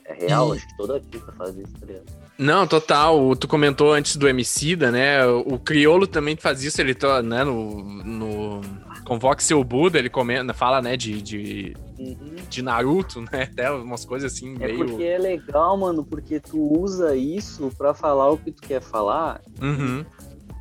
[0.06, 2.06] É real, E- acho que todo artista faz isso, tá ligado?
[2.38, 3.36] Não, total.
[3.36, 5.26] Tu comentou antes do Emicida, né?
[5.26, 8.62] O, o Criolo também faz isso, ele tá, né, no, no
[9.06, 12.36] Convoque Seu Buda, ele comenta, fala, né, de, de, Uhum.
[12.50, 13.28] de Naruto, né?
[13.52, 14.86] Até umas coisas assim, É meio...
[14.86, 19.42] porque é legal, mano, porque tu usa isso pra falar o que tu quer falar,
[19.62, 20.06] Uhum.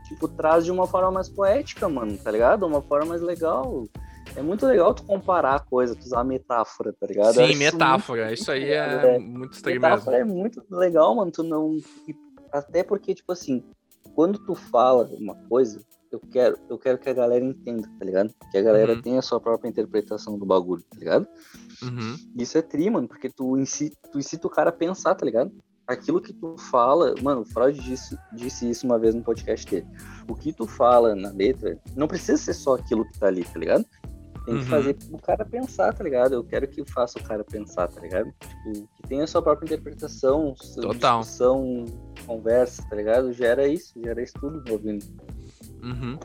[0.08, 2.66] tipo, traz de uma forma mais poética, mano, tá ligado?
[2.66, 3.86] Uma forma mais legal.
[4.34, 7.34] É muito legal tu comparar a coisa, tu usar metáfora, tá ligado?
[7.34, 8.32] Sim, metáfora.
[8.32, 8.76] Isso aí é
[9.16, 9.18] é.
[9.18, 9.94] muito estranho mesmo.
[9.94, 11.30] Metáfora é muito legal, mano.
[11.30, 11.76] Tu não.
[12.08, 12.14] e
[12.50, 13.62] Até porque, tipo assim,
[14.14, 15.80] quando tu fala uma coisa,
[16.14, 18.32] eu quero, eu quero que a galera entenda, tá ligado?
[18.50, 19.02] Que a galera Uhum.
[19.02, 21.26] tenha a sua própria interpretação do bagulho, tá ligado?
[21.82, 22.16] Uhum.
[22.36, 25.50] Isso é tri, mano, porque tu incita, tu incita o cara a pensar, tá ligado?
[25.86, 29.86] Aquilo que tu fala, mano, o Freud disse, disse isso uma vez no podcast dele.
[30.28, 33.58] O que tu fala na letra não precisa ser só aquilo que tá ali, tá
[33.58, 33.84] ligado?
[34.44, 34.68] Tem que Uhum.
[34.70, 36.34] fazer o cara pensar, tá ligado?
[36.34, 38.32] Eu quero que faça o cara pensar, tá ligado?
[38.40, 41.20] Tipo, que tenha a sua própria interpretação, sua Total.
[41.20, 41.84] discussão,
[42.26, 43.32] conversa, tá ligado?
[43.32, 45.04] Gera isso, gera isso tudo envolvendo.
[45.82, 46.18] Uhum.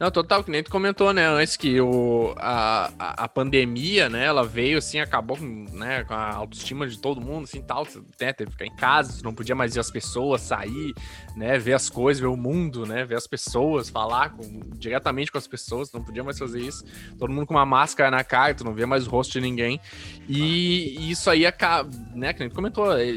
[0.00, 4.42] Não, total, que nem tu comentou, né, antes que o, a, a, pandemia, né, ela
[4.42, 7.86] veio, assim, acabou com, né, com a autoestima de todo mundo, assim, tal,
[8.18, 10.94] né, teve que ficar em casa, não podia mais ver as pessoas, sair,
[11.36, 15.36] né, ver as coisas, ver o mundo, né, ver as pessoas, falar com, diretamente com
[15.36, 16.82] as pessoas, não podia mais fazer isso,
[17.18, 19.78] todo mundo com uma máscara na cara, tu não vê mais o rosto de ninguém,
[20.26, 23.16] e, e isso aí acaba, né, que nem tu comentou, é,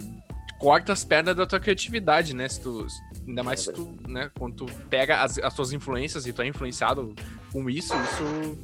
[0.60, 2.86] corta as pernas da tua criatividade, né, se tu,
[3.28, 6.48] ainda mais se tu, né, quando tu pega as, as tuas influências e tu é
[6.48, 7.14] influenciado
[7.52, 8.58] com isso, isso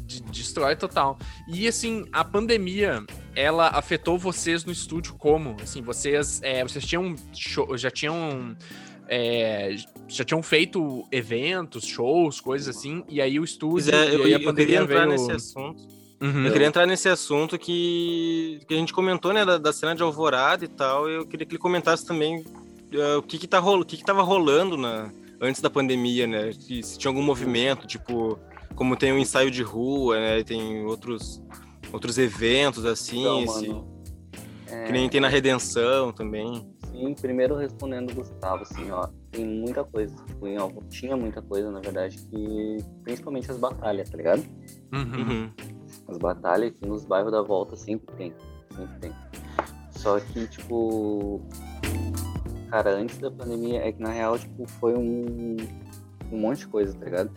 [0.00, 1.18] de- destrói total.
[1.48, 5.56] E assim, a pandemia, ela afetou vocês no estúdio como?
[5.62, 8.56] Assim, vocês, é, vocês tinham show, já tinham
[9.08, 9.76] é,
[10.08, 14.34] já tinham feito eventos, shows, coisas assim, e aí o estúdio é, eu, e aí
[14.34, 15.10] a eu pandemia queria entrar veio...
[15.10, 15.94] nesse assunto.
[16.20, 16.46] Uhum.
[16.46, 20.02] Eu queria entrar nesse assunto que, que a gente comentou, né, da, da cena de
[20.02, 21.06] Alvorada e tal.
[21.08, 22.42] Eu queria que ele comentasse também
[23.00, 26.26] eh, o que que, tá rolo, o que que tava rolando na, antes da pandemia,
[26.26, 26.52] né?
[26.52, 28.38] Se, se tinha algum movimento, tipo,
[28.74, 30.42] como tem o ensaio de rua, né?
[30.44, 31.42] Tem outros,
[31.92, 33.88] outros eventos assim, Então, esse- mano.
[34.68, 36.66] é, que nem tem na Redenção também.
[36.90, 40.56] Sim, primeiro respondendo o Gustavo, assim, ó, tem muita coisa, tipo, em
[40.88, 44.44] tinha muita coisa, na verdade, que principalmente as batalhas, tá ligado?
[44.92, 45.00] Uhum.
[45.02, 45.50] Uhum.
[46.06, 48.32] As batalhas aqui nos bairros da volta sempre tem,
[48.76, 49.12] sempre tem.
[49.90, 51.40] Só que, tipo,
[52.70, 55.56] cara, antes da pandemia, é que na real, tipo, foi um,
[56.32, 57.30] um monte de coisa, tá ligado?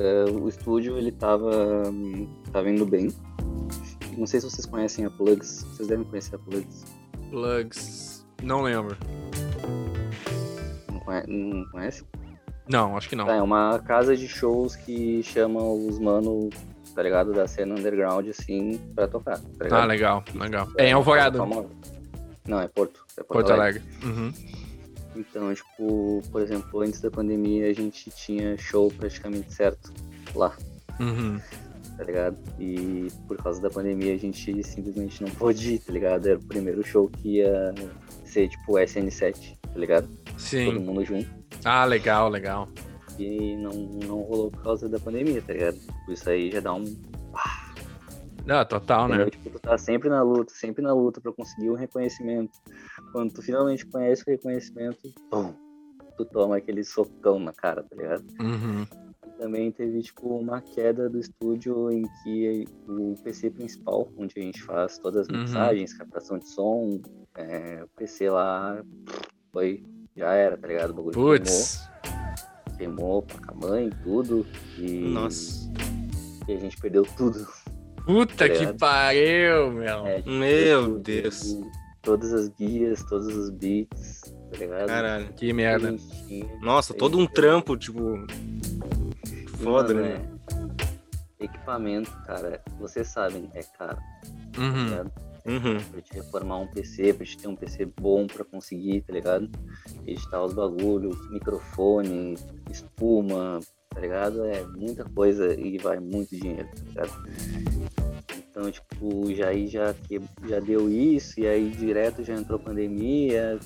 [0.00, 1.50] É, o estúdio, ele tava,
[2.52, 3.08] tava indo bem.
[4.16, 6.84] Não sei se vocês conhecem a Plugs, vocês devem conhecer a Plugs.
[7.30, 8.26] Plugs.
[8.42, 8.96] Não lembro.
[10.90, 12.04] Não conhe- não conhece?
[12.68, 13.26] Não, acho que não.
[13.26, 16.48] Tá, é uma casa de shows que chama os mano,
[16.94, 17.32] tá ligado?
[17.32, 19.82] Da cena underground, assim, pra tocar, tá?
[19.82, 20.68] Ah, legal, legal.
[20.78, 21.68] É em Alvorada, Famosa.
[22.46, 23.04] Não, é Porto.
[23.16, 23.82] É Porto, Porto Alegre.
[24.02, 24.20] Alegre.
[24.20, 24.32] Uhum.
[25.14, 29.92] Então, tipo, por exemplo, antes da pandemia a gente tinha show praticamente certo
[30.34, 30.56] lá,
[30.98, 31.38] Uhum.
[31.96, 32.38] tá ligado?
[32.58, 36.26] E por causa da pandemia a gente simplesmente não pôde ir, tá ligado?
[36.28, 37.74] Era o primeiro show que ia
[38.24, 40.08] ser tipo SN7, tá ligado?
[40.24, 40.72] Todo Sim.
[40.78, 41.28] mundo junto.
[41.64, 42.68] Ah, legal, legal.
[43.18, 45.78] E não, não rolou por causa da pandemia, tá ligado?
[46.08, 46.84] Isso aí já dá um.
[48.44, 49.14] Não, total, né?
[49.16, 49.30] entendeu?
[49.30, 52.50] Tipo, tu tá sempre na luta, sempre na luta pra conseguir um reconhecimento.
[53.12, 55.52] Quando tu finalmente conhece o reconhecimento, pum,
[56.16, 58.24] tu toma aquele socão na cara, tá ligado?
[58.40, 58.86] Uhum.
[59.38, 64.62] também teve tipo uma queda do estúdio em que o PC principal, onde a gente
[64.62, 65.40] faz todas as Uhum.
[65.40, 67.00] mensagens, captação de som,
[67.34, 68.80] é, o PC lá
[69.52, 69.82] foi
[70.16, 70.90] já era, tá ligado?
[70.90, 71.80] O bagulho Putz.
[72.78, 74.46] queimou, queimou pra mãe, tudo
[74.78, 75.68] e, Nossa.
[76.46, 77.44] e a gente perdeu tudo.
[78.06, 80.06] Puta Tá que pariu, meu.
[80.06, 81.42] É, Meu tudo, Deus.
[81.52, 81.60] e
[82.02, 84.86] Todas as guias, todos os beats, tá ligado?
[84.88, 85.32] Caralho.
[85.34, 85.90] Que merda.
[85.92, 86.58] gente tinha.
[86.60, 88.26] Nossa, todo um trampo, tipo.
[89.62, 90.28] Foda, Mano, né?
[91.40, 93.96] é, Equipamento, cara, vocês sabem, é caro,
[94.52, 94.84] tá Uhum.
[94.84, 95.12] ligado?
[95.44, 95.80] Uhum.
[95.90, 99.50] pra te reformar um PC, pra te ter um PC bom pra conseguir, tá ligado?
[100.06, 102.36] Editar os bagulhos, microfone,
[102.70, 103.58] espuma,
[103.90, 104.44] tá ligado?
[104.44, 108.01] É muita coisa e vai muito dinheiro, tá ligado?
[108.52, 109.94] Então, tipo, já aí já,
[110.46, 113.58] já deu isso, e aí direto já entrou pandemia,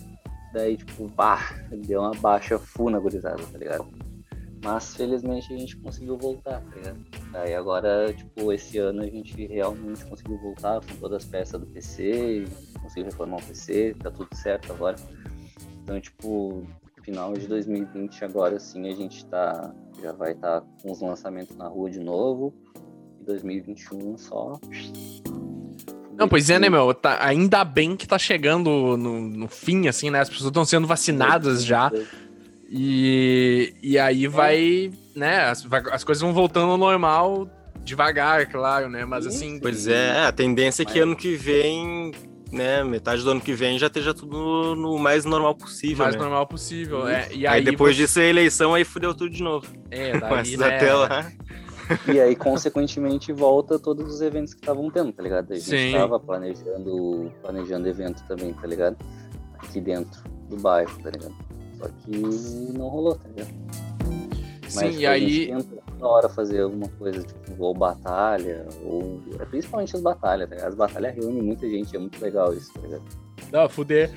[0.52, 3.88] daí, tipo, bah, deu uma baixa full na gurizada, tá ligado?
[4.64, 7.04] Mas felizmente a gente conseguiu voltar, tá ligado?
[7.34, 11.66] Aí agora, tipo, esse ano a gente realmente conseguiu voltar com todas as peças do
[11.66, 12.44] PC,
[12.80, 14.94] conseguiu reformar o PC, tá tudo certo agora.
[15.82, 16.64] Então, tipo,
[17.02, 19.72] final de 2020 agora sim a gente tá,
[20.02, 22.52] já vai estar com os lançamentos na rua de novo.
[23.26, 24.58] E 2021 só.
[26.16, 26.94] Não, pois é, né, meu?
[26.94, 30.20] Tá- ainda bem que tá chegando no, no fim, assim, né?
[30.20, 31.90] As pessoas estão sendo vacinadas já.
[32.70, 35.44] E, e aí vai, né?
[35.44, 37.48] As, as coisas vão voltando ao normal
[37.84, 39.04] devagar, claro, né?
[39.04, 39.58] Mas assim.
[39.60, 42.12] Pois é, a tendência é que ano que vem,
[42.50, 46.16] né, metade do ano que vem já esteja tudo no mais normal O possível, mais
[46.16, 46.20] né?
[46.22, 47.06] normal possível.
[47.06, 49.66] É, e aí, aí, depois você- disso a eleição, aí fudeu tudo de novo.
[49.90, 51.30] É, daí, Mas né, até lá...
[52.12, 55.52] E aí, consequentemente, volta todos os eventos que estavam tendo, tá ligado?
[55.52, 55.92] A gente Sim.
[55.92, 58.96] tava planejando, planejando evento também, tá ligado?
[59.58, 61.34] Aqui dentro do bairro, tá ligado?
[61.78, 62.10] Só que
[62.76, 63.54] não rolou, tá ligado?
[64.68, 65.46] Sim, tipo, e aí.
[65.46, 69.20] tenta toda hora fazer alguma coisa, tipo, ou batalha, ou.
[69.38, 70.68] é Principalmente as batalhas, tá ligado?
[70.70, 73.04] As batalhas reúnem muita gente, é muito legal isso, tá ligado?
[73.52, 74.10] Não, fuder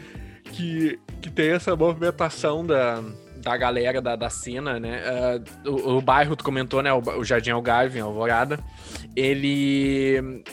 [0.52, 3.04] que, que tem essa movimentação da,
[3.42, 5.02] da galera da, da cena, né?
[5.06, 6.92] Ah, o, o bairro, tu comentou, né?
[6.94, 8.60] O, o Jardim Algarve, em Alvorada.
[9.16, 10.44] Ele.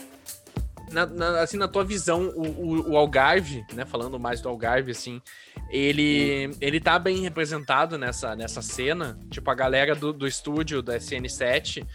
[0.91, 3.85] na- na- assim, na tua visão, o, o, o Algarve, né?
[3.85, 5.21] Falando mais do Algarve, assim,
[5.69, 9.17] ele, ele tá bem representado nessa, nessa cena.
[9.29, 11.85] Tipo, a galera do, do estúdio da SN7,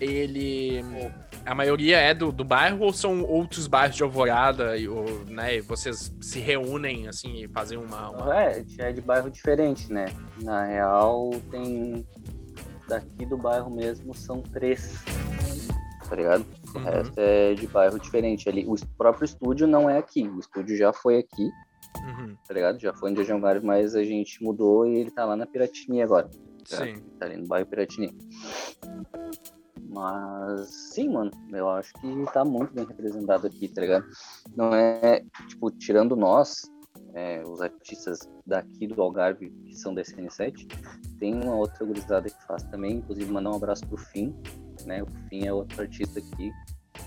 [0.00, 0.82] ele.
[1.46, 5.56] A maioria é do, do bairro ou são outros bairros de Alvorada e, ou, né,
[5.56, 8.10] e vocês se reúnem assim e fazem uma.
[8.10, 10.06] uma- É, é de bairro diferente, né?
[10.42, 12.06] Na real, tem.
[12.88, 15.02] Daqui do bairro mesmo são três,
[16.08, 16.44] tá ligado?
[16.74, 16.84] O Uhum.
[16.84, 18.48] resto é de bairro diferente.
[18.48, 20.28] Ali, o próprio estúdio não é aqui.
[20.28, 21.50] O estúdio já foi aqui,
[22.02, 22.80] Uhum, tá ligado?
[22.80, 26.02] Já foi em Jardim Vários, mas a gente mudou e ele tá lá na Piratini
[26.02, 26.28] agora.
[26.64, 26.96] Sim.
[27.18, 28.12] Tá ali no bairro Piratini.
[29.88, 34.06] Mas sim, mano, eu acho que tá muito bem representado aqui, tá ligado?
[34.56, 36.70] Não é, tipo, tirando nós,
[37.14, 40.66] é, os artistas daqui do Algarve, que são da SN7,
[41.18, 44.34] tem uma outra gurizada que faz também, inclusive mandar um abraço pro Fim,
[44.84, 45.02] né?
[45.02, 46.52] O Fim é outro artista aqui,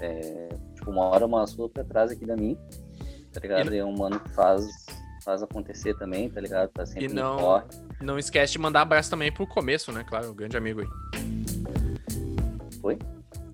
[0.02, 2.58] é, tipo, uma hora uma sua pra trás aqui da mim,
[3.32, 3.74] tá ligado?
[3.74, 4.68] E é um mano que faz,
[5.24, 6.70] faz acontecer também, tá ligado?
[6.70, 7.64] Tá sempre E não-.
[8.02, 10.04] Não esquece de mandar abraço também pro começo, né?
[10.04, 11.43] Claro, o grande amigo aí.
[12.84, 13.00] Oi?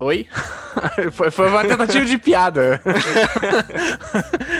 [0.00, 0.26] Oi?
[1.12, 2.80] foi, foi uma tentativa de piada.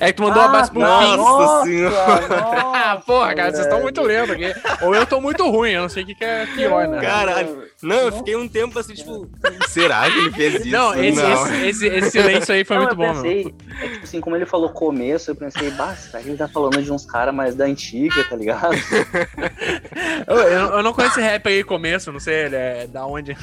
[0.00, 1.06] é que tu mandou um abraço pro nossa.
[1.06, 1.16] Fim.
[1.16, 2.66] Nossa senhora.
[2.86, 4.52] Ah, porra, cara, vocês estão muito lendo aqui.
[4.82, 7.00] Ou eu tô muito ruim, eu não sei o que, que é pior, né?
[7.00, 7.64] Caralho.
[7.82, 9.28] Não, eu fiquei um tempo assim, tipo,
[9.68, 10.68] será que ele fez isso?
[10.68, 11.46] Não, esse, Não.
[11.46, 14.36] Esse, esse, esse silêncio aí foi Não, muito eu bom, pensei, é tipo assim, como
[14.36, 18.22] ele falou começo, eu pensei, que ele tá falando de uns caras mais da antiga,
[18.24, 18.76] tá ligado?
[20.26, 23.36] Eu, eu, eu não conheço esse rap aí começo, não sei ele é da onde.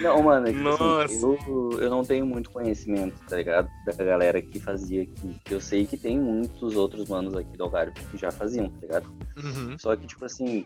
[0.00, 1.26] Não, mano, é que, assim, Nossa.
[1.26, 3.68] eu, eu não tenho muito conhecimento, tá ligado?
[3.84, 5.35] Da galera que fazia aqui.
[5.50, 9.08] Eu sei que tem muitos outros manos aqui do Algarve que já faziam, tá ligado?
[9.36, 9.78] Uhum.
[9.78, 10.64] Só que, tipo assim,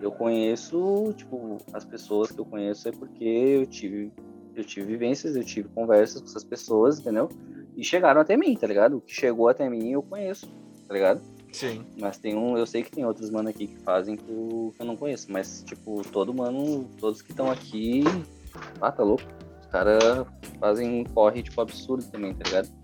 [0.00, 4.12] eu conheço, tipo, as pessoas que eu conheço é porque eu tive,
[4.54, 7.28] eu tive vivências, eu tive conversas com essas pessoas, entendeu?
[7.76, 8.96] E chegaram até mim, tá ligado?
[8.98, 10.48] O que chegou até mim eu conheço,
[10.86, 11.20] tá ligado?
[11.52, 11.84] Sim.
[11.98, 14.82] Mas tem um, eu sei que tem outros mano aqui que fazem que eu, que
[14.82, 18.04] eu não conheço, mas, tipo, todo mano, todos que estão aqui,
[18.80, 19.24] ah, tá louco.
[19.60, 20.26] Os caras
[20.60, 22.77] fazem um corre, tipo, absurdo também, tá ligado?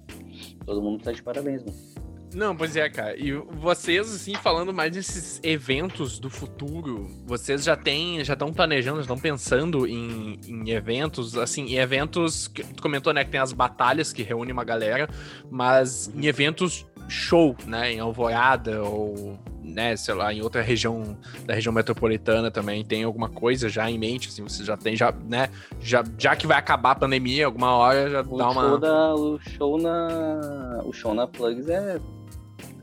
[0.65, 2.05] Todo mundo tá de parabéns, mano.
[2.35, 3.17] Não, pois é, cara.
[3.17, 8.97] E vocês, assim, falando mais desses eventos do futuro, vocês já têm, já estão planejando,
[8.97, 12.49] já estão pensando em, em eventos, assim, em eventos.
[12.49, 15.09] Que, tu comentou, né, que tem as batalhas que reúnem uma galera,
[15.49, 17.93] mas em eventos show, né?
[17.93, 22.85] Em Alvorada ou, né, sei lá, em outra região da região metropolitana também.
[22.85, 25.49] Tem alguma coisa já em mente, assim, você já tem, já, né?
[25.81, 28.79] Já, já que vai acabar a pandemia, alguma hora já O dá uma.
[28.79, 30.81] da, o show na.
[30.85, 32.01] O show na Plugs é,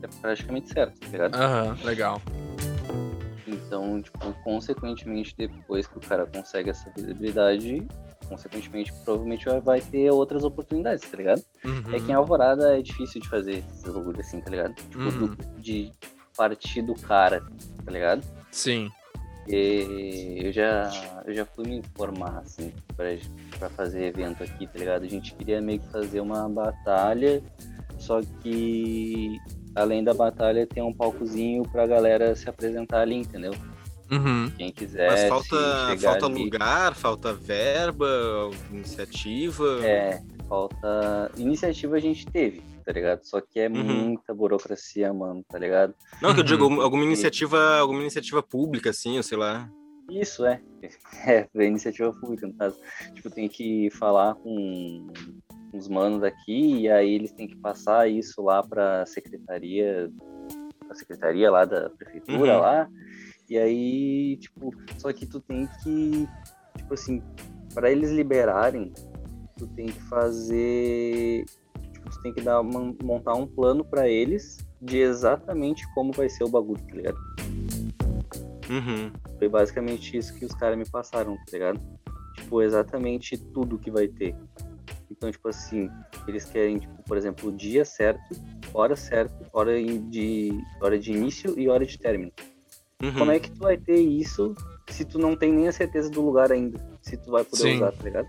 [0.02, 1.34] é praticamente certo, tá ligado?
[1.34, 2.20] Aham, legal.
[3.46, 7.86] Então, tipo, consequentemente, depois que o cara consegue essa visibilidade,
[8.32, 11.42] consequentemente, provavelmente vai- ter outras oportunidades, tá ligado?
[11.64, 11.82] Uhum.
[11.94, 14.74] É que em Alvorada é difícil de fazer esses bagulho assim, tá ligado?
[14.74, 15.26] Tipo, Uhum.
[15.28, 15.92] do- de
[16.36, 17.42] partir do cara,
[17.84, 18.22] tá ligado?
[18.50, 18.90] Sim.
[19.48, 20.90] E eu já,
[21.26, 23.06] eu já fui me informar, assim, pra,
[23.58, 25.04] pra fazer evento aqui, tá ligado?
[25.04, 27.42] A gente queria meio que fazer uma batalha,
[27.98, 29.36] só que
[29.74, 33.52] além da batalha tem um palcozinho pra galera se apresentar ali, entendeu?
[34.10, 34.50] Uhum.
[34.56, 35.10] Quem quiser.
[35.10, 38.06] Mas falta, falta ali- lugar, falta verba,
[38.70, 39.78] iniciativa.
[39.86, 41.30] É, falta.
[41.36, 43.22] Iniciativa a gente teve, tá ligado?
[43.24, 43.82] Só que é Uhum.
[44.08, 45.94] muita burocracia, mano, tá ligado?
[46.20, 46.80] Não, que eu digo, Uhum.
[46.82, 49.68] alguma- iniciativa, alguma iniciativa pública, assim, ou sei lá.
[50.10, 50.60] Isso é.
[51.26, 52.76] É, é iniciativa pública, no caso.
[53.14, 55.06] Tipo, tem que falar com
[55.72, 60.10] os manos daqui e aí eles têm que passar isso lá pra secretaria,
[60.90, 62.60] a secretaria lá da prefeitura Uhum.
[62.60, 62.88] lá.
[63.52, 66.26] E aí, tipo, só que tu tem que,
[66.74, 67.22] tipo assim,
[67.74, 68.90] pra eles liberarem,
[69.58, 71.44] tu tem que fazer,
[71.92, 76.30] tipo, tu tem que dar uma- montar um plano pra eles de exatamente como vai
[76.30, 77.18] ser o bagulho, tá ligado?
[78.70, 79.12] Uhum.
[79.38, 81.78] Foi basicamente isso que os caras me passaram, tá ligado?
[82.36, 84.34] Tipo, exatamente tudo que vai ter.
[85.10, 85.90] Então, tipo assim,
[86.26, 88.34] eles querem, tipo, por exemplo, o dia certo,
[88.72, 92.32] hora certa, hora de, hora de início e hora de término.
[93.02, 93.12] Uhum.
[93.14, 94.54] Como é que tu vai ter isso
[94.88, 96.80] se tu não tem nem a certeza do lugar ainda?
[97.02, 97.76] Se tu vai poder Sim.
[97.76, 98.28] usar, tá ligado?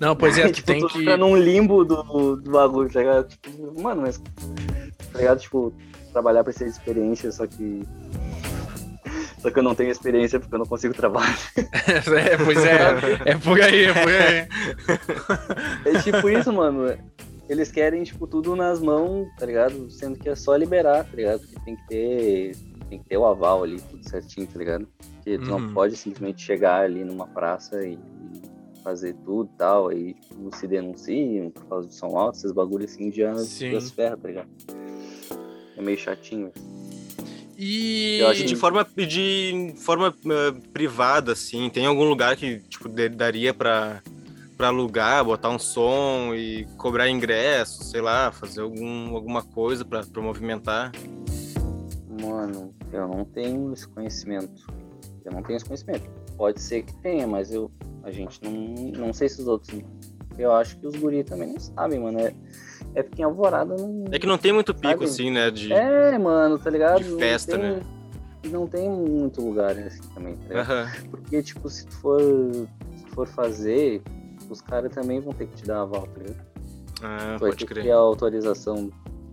[0.00, 0.98] Não, pois é, tu tipo, tem tu que.
[1.00, 3.28] fica num limbo do, do bagulho, tá ligado?
[3.28, 4.18] Tipo, mano, mas.
[5.12, 5.40] Tá ligado?
[5.40, 5.74] Tipo,
[6.12, 7.82] trabalhar pra ser experiência, só que.
[9.38, 11.38] Só que eu não tenho experiência porque eu não consigo trabalhar.
[11.54, 12.78] é, pois é,
[13.24, 14.48] é por aí, é por aí.
[15.84, 16.98] É tipo isso, mano.
[17.48, 19.88] Eles querem, tipo, tudo nas mãos, tá ligado?
[19.92, 21.38] Sendo que é só liberar, tá ligado?
[21.38, 22.56] Porque tem que ter.
[22.88, 24.88] Tem que ter o aval ali, tudo certinho, tá ligado?
[25.14, 25.58] Porque tu Uhum.
[25.60, 27.98] não pode simplesmente chegar ali numa praça e
[28.82, 32.90] fazer tudo e tal, aí tipo, se denunciam por causa de som alto, esses bagulhos
[32.92, 33.34] assim já
[33.94, 34.48] ferra, tá ligado?
[35.76, 36.50] É meio chatinho.
[37.58, 38.18] E.
[38.20, 43.52] Eu acho de forma, de forma eh, privada, assim, tem algum lugar que, tipo, daria
[43.52, 44.00] pra,
[44.56, 50.04] pra alugar, botar um som e cobrar ingresso, sei lá, fazer algum, alguma coisa pra,
[50.06, 50.92] pra movimentar?
[52.20, 54.66] Mano, eu não tenho esse conhecimento.
[55.24, 56.08] Eu não tenho esse conhecimento.
[56.36, 57.70] Pode ser que tenha, mas eu,
[58.02, 58.52] a gente não,
[59.06, 59.78] não sei se os outros.
[60.38, 62.20] Eu acho que os guri também não sabem, mano.
[62.20, 62.32] É,
[62.94, 64.04] é porque em Alvorada não.
[64.12, 65.04] É que não tem muito pico, Sabe?
[65.04, 65.72] assim, né, de...
[65.72, 67.02] É, mano, tá ligado?
[67.02, 67.80] de festa, tem- né?
[68.50, 70.92] Não tem muito lugar assim também, tá.
[71.10, 74.00] Porque, tipo, se tu for, se tu for fazer,
[74.48, 76.46] os caras também vão ter que te dar a volta, tá ligado?
[77.02, 77.84] Ah, Tu vai ter que crer.
[77.84, 78.90] ter a autorização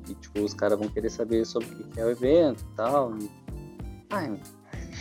[0.09, 3.15] e, tipo, os caras vão querer saber sobre o que é o evento e tal.
[3.17, 3.29] E...
[4.09, 4.31] Ai,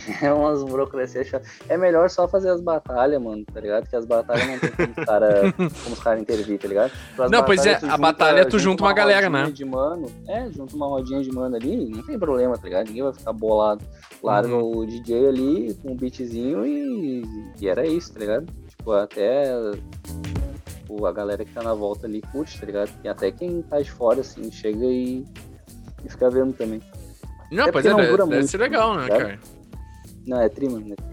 [0.21, 1.49] é umas burocracias chatas.
[1.67, 3.87] É melhor só fazer as batalhas, mano, tá ligado?
[3.87, 6.91] Que as batalhas não tem como os caras cara intervir, tá ligado?
[7.15, 9.51] Pras Não, pois é, a batalha tu junta uma galera, rodinha né?
[9.51, 12.87] De mano, é, junta uma rodinha de mano ali, não tem problema, tá ligado?
[12.87, 13.83] Ninguém vai ficar bolado.
[14.23, 14.77] Larga Uhum.
[14.77, 17.23] o DJ ali com um beatzinho e,
[17.59, 18.45] e era isso, tá ligado?
[18.67, 19.53] Tipo, até
[20.67, 22.91] tipo, a galera que tá na volta ali curte, tá ligado?
[23.03, 25.25] E até quem tá de fora, assim, chega e,
[26.03, 26.81] e fica vendo também.
[27.55, 29.39] Não, É pois é, não deve, dura deve muito, ser legal, né, tá cara?
[30.27, 30.91] Não, é tri, mano.
[30.91, 31.05] É tri.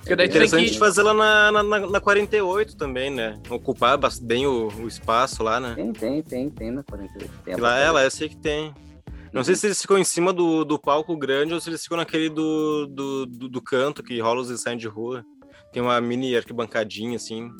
[0.00, 3.40] Porque daí Interessante que- de fazer lá na, na, na- na 48 também, né?
[3.48, 5.72] Ocupar bem o, o espaço lá, né?
[5.74, 7.30] Tem, tem, tem, tem na 48.
[7.44, 7.84] Tem Lá, batalha.
[7.84, 8.74] é, lá eu sei que tem.
[9.32, 11.96] Não sei se eles ficam em cima do, do palco grande ou se eles ficam
[11.96, 15.24] naquele do, do, do, do canto que rola os ensaios de rua.
[15.72, 17.50] Tem uma mini arquibancadinha, assim.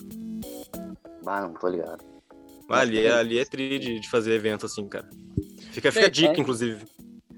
[1.27, 2.05] Ah, não tô ligado.
[2.69, 5.09] Ah, ali, é, ali é tri de, de fazer evento, assim, cara.
[5.73, 6.41] Fica, fica a dica, é.
[6.41, 6.85] inclusive.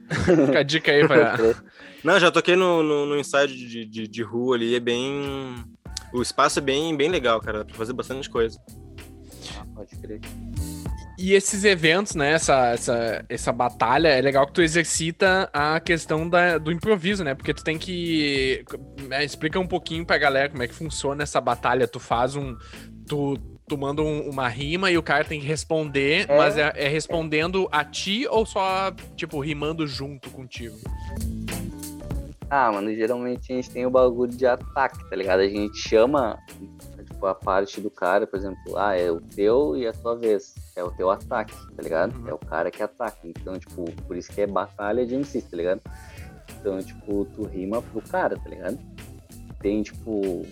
[0.46, 1.36] Fica a dica aí pra.
[2.04, 5.56] Não, já toquei no, no, no ensaio de, de, de rua ali, é bem.
[6.12, 7.58] O espaço é bem, bem legal, cara.
[7.58, 8.60] Dá pra fazer bastante coisa.
[9.58, 10.20] Ah, pode crer.
[11.18, 12.32] E esses eventos, né?
[12.32, 17.34] Essa, essa, essa batalha, é legal que tu exercita a questão da, do improviso, né?
[17.34, 18.64] Porque tu tem que.
[19.10, 21.88] é, Explica um pouquinho pra galera como é que funciona essa batalha.
[21.88, 22.54] Tu faz um.
[23.08, 23.38] Tu,
[23.68, 26.36] tu manda um- uma rima e o cara tem que responder, É.
[26.36, 30.76] mas é, é respondendo a ti ou só, tipo, rimando junto contigo?
[32.48, 35.40] Ah, mano, geralmente a gente tem o bagulho de ataque, tá ligado?
[35.40, 36.38] A gente chama,
[37.04, 40.54] tipo, a parte do cara, por exemplo, ah, é o teu e a tua vez.
[40.76, 42.16] É o teu ataque, tá ligado?
[42.20, 42.28] Uhum.
[42.28, 43.18] É o cara que ataca.
[43.24, 45.80] Então, tipo, por isso que é batalha de MCs, tá ligado?
[46.60, 48.78] Então, tipo, tu rima pro cara, tá ligado?
[49.60, 50.46] Tem, tipo.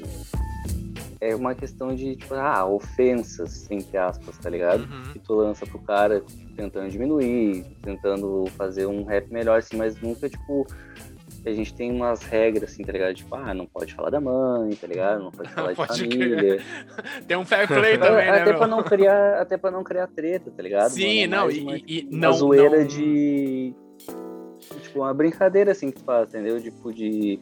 [1.30, 4.82] É uma questão de, tipo, ah, ofensas, entre aspas, tá ligado?
[4.82, 5.12] Uhum.
[5.12, 6.22] que tu lança pro cara
[6.56, 10.66] tentando diminuir, tentando fazer um rap melhor, assim, mas nunca, tipo,
[11.46, 13.14] a gente tem umas regras, assim, tá ligado?
[13.14, 15.22] Tipo, ah, não pode falar da mãe, tá ligado?
[15.24, 16.60] Não pode falar de Pode família.
[17.26, 18.40] Tem um fair play também, né?
[18.40, 18.58] até, meu?
[18.58, 20.90] pra não criar, até pra não criar treta, tá ligado?
[20.90, 21.34] Sim, mano?
[21.34, 22.32] É não, e, uma, e uma não.
[22.34, 23.74] zoeira não- de.
[24.82, 26.60] Tipo, uma brincadeira assim que tu faz, entendeu?
[26.60, 27.38] Tipo, de.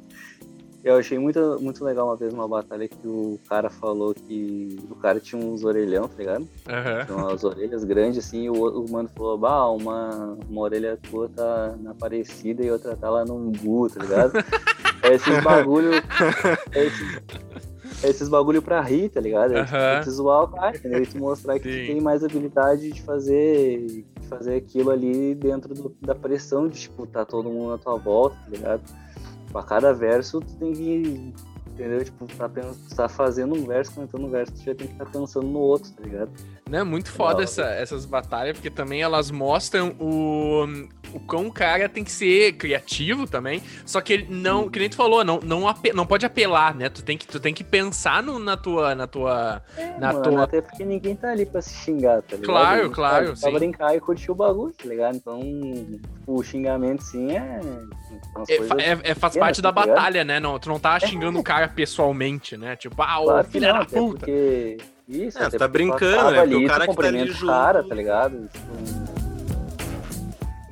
[0.85, 4.97] Eu achei muito, muito legal uma vez uma batalha que o cara falou que o
[4.97, 6.49] cara tinha uns orelhão, tá ligado?
[6.68, 7.05] Aham.
[7.07, 8.55] Tinha umas orelhas grandes assim, e o,
[8.85, 13.24] o mano falou, bah, uma, uma orelha tua tá na Aparecida e outra tá lá
[13.24, 14.33] no Umbu, tá ligado?
[15.05, 15.93] é esses bagulho.
[16.72, 17.22] É esses,
[18.03, 19.55] é esses bagulho pra rir, tá ligado?
[19.57, 21.01] É pra te zoar o cara, entendeu?
[21.01, 21.80] E tu mostrar que Sim.
[21.83, 26.80] tu tem mais habilidade de fazer, de fazer aquilo ali dentro do- da pressão de,
[26.80, 28.83] tipo, tá todo mundo na tua volta, tá ligado?
[29.53, 31.34] Pra cada verso tu tem que.
[31.72, 32.05] Entendeu?
[32.05, 32.50] Tipo, tá,
[32.96, 35.90] tá fazendo um verso, cantando um verso, tu já tem que estar pensando no outro,
[35.92, 36.30] tá ligado?
[36.72, 40.64] Né, muito foda Da essa- essas batalhas, porque também elas mostram o,
[41.12, 43.62] o quão o cara tem que ser criativo também.
[43.84, 46.88] Só que ele não, que nem tu falou, não, não, ape- não pode apelar, né?
[46.88, 48.94] Tu tem que, tu tem que pensar no- na tua.
[48.94, 49.62] Na tua
[49.98, 50.44] na Mano, tua...
[50.44, 52.46] até porque ninguém tá ali pra se xingar, tá ligado?
[52.46, 53.54] Claro, claro, tá ali Pra sim.
[53.58, 55.14] brincar e curtir o bagulho, tá ligado?
[55.16, 55.40] Então,
[56.26, 57.60] o xingamento sim é.
[58.48, 58.54] É,
[58.92, 60.40] é- é- faz parte da tá batalha, né?
[60.40, 62.76] Não, tu não tá xingando o cara pessoalmente, né?
[62.76, 64.18] Tipo, ah, ô Claro filha não, da puta.
[64.20, 64.78] porque.
[65.09, 66.38] Isso, É, tá brincando, né?
[66.40, 68.48] Ali, o cara tu que tá ali junto- cara, tá ligado?
[68.48, 69.12] Tipo,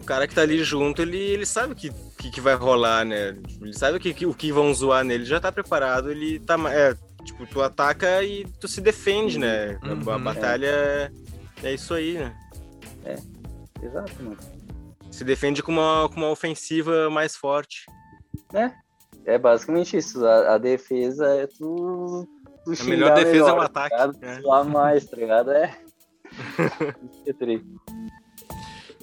[0.00, 3.04] O cara que tá ali junto, ele, ele sabe o que, que, que vai rolar,
[3.04, 3.36] né?
[3.60, 6.56] Ele sabe o que, que- o que vão zoar nele, já tá preparado, ele tá.
[6.72, 9.78] É, tipo, tu ataca e tu se defende, né?
[9.82, 10.22] A- A, Uhum.
[10.24, 11.10] batalha é,
[11.62, 12.34] é isso aí, né?
[13.82, 14.36] exato, mano.
[15.10, 17.84] Se defende com uma, com uma ofensiva mais forte.
[19.24, 20.24] É basicamente isso.
[20.24, 22.26] A, a defesa é tu.
[22.76, 23.96] Tu A melhor xingar defesa é o melhor, ataque.
[23.96, 24.40] Tá né?
[24.40, 25.50] Zoar mais, tá ligado?
[25.50, 25.76] É.
[27.26, 27.60] É.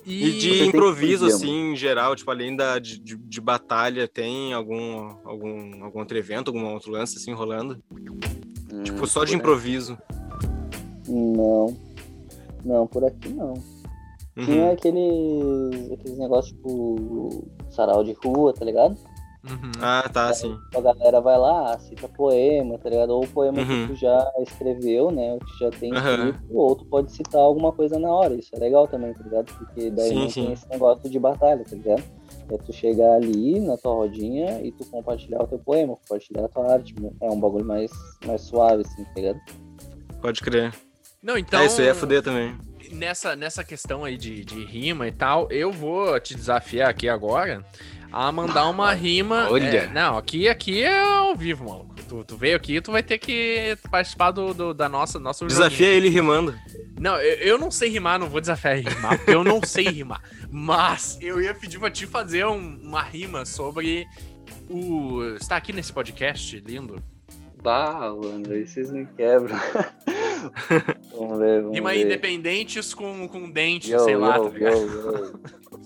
[0.09, 4.53] E Você de improviso, assim, em geral, tipo, além da, de, de, de batalha, tem
[4.53, 7.83] algum, algum, algum outro evento, algum outro lance, assim, rolando?
[8.85, 9.97] Tipo, Hum, só de improviso.
[11.07, 11.77] Não.
[12.63, 13.53] Não, por aqui não.
[14.37, 14.45] Uhum.
[14.45, 18.97] Tinha aqueles, aqueles negócios tipo sarau de rua, tá ligado?
[19.49, 19.71] Uhum.
[19.81, 20.57] Ah, tá, sim.
[20.75, 23.11] A galera vai lá, cita poema, tá ligado?
[23.11, 23.65] Ou poema Uhum.
[23.87, 25.33] que tu já escreveu, né?
[25.33, 28.33] Ou que já tem escrito, ou tu pode citar alguma coisa na hora.
[28.35, 29.53] Isso é legal também, tá ligado?
[29.53, 30.43] Porque daí Sim, não sim.
[30.45, 32.03] tem esse negócio de batalha, tá ligado?
[32.51, 36.47] É tu chegar ali na tua rodinha e tu compartilhar o teu poema, compartilhar a
[36.49, 36.95] tua arte.
[37.21, 37.91] É um bagulho mais,
[38.25, 39.39] mais suave, assim, tá ligado?
[40.21, 40.73] Pode crer.
[41.21, 41.59] Não, então.
[41.59, 42.55] Ah, isso aí é fuder também.
[42.91, 47.65] nessa, nessa questão aí de, de rima e tal, eu vou te desafiar aqui agora
[48.11, 49.47] a mandar uma rima.
[49.49, 49.65] Olha.
[49.65, 51.95] é, não, aqui, aqui é ao vivo, maluco.
[52.07, 55.87] Tu, tu veio aqui, tu vai ter que participar do, do- da nossa nosso Desafia
[55.87, 56.51] ele rimando.
[56.53, 56.87] joguinho.
[56.99, 60.21] Não, eu, eu não sei rimar, não vou desafiar rimar, porque eu não sei rimar.
[60.49, 64.07] Mas eu ia pedir pra te fazer um- uma rima sobre
[64.69, 65.21] o.
[65.39, 67.03] Está aqui nesse podcast lindo.
[67.61, 69.57] Bah, mano, aí vocês me quebram.
[71.11, 72.05] vamos ver, vamos Rima ver.
[72.05, 74.75] independentes com, com dente, Yo, sei lá, yo, tá ligado?
[74.77, 75.39] yo, yo.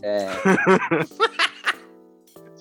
[0.04, 0.28] É.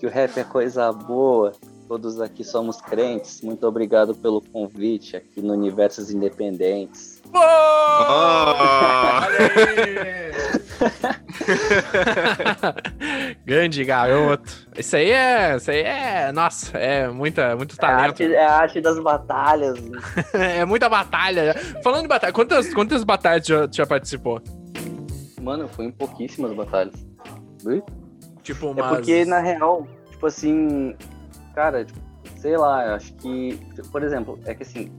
[0.00, 1.52] que o rap é coisa boa.
[1.86, 3.42] Todos aqui somos crentes.
[3.42, 7.20] Muito obrigado pelo convite aqui no Universos Independentes.
[7.34, 7.38] Oh!
[13.44, 14.50] Grande garoto.
[14.78, 15.56] Isso aí é.
[15.56, 16.32] Isso aí é.
[16.32, 18.22] Nossa, é muita, muito É a, talento.
[18.22, 19.78] arte, é a arte das batalhas.
[20.32, 21.54] É muita batalha.
[21.82, 24.40] Falando de batalha, quantas, quantas batalhas já, já participou?
[25.42, 26.94] Mano, eu fui em pouquíssimas batalhas.
[27.66, 27.82] Ui?
[28.42, 30.94] Tipo, É porque, na real, tipo assim,
[31.54, 31.98] cara, tipo,
[32.36, 33.58] sei lá, eu acho que,
[33.92, 34.90] por exemplo, é que assim,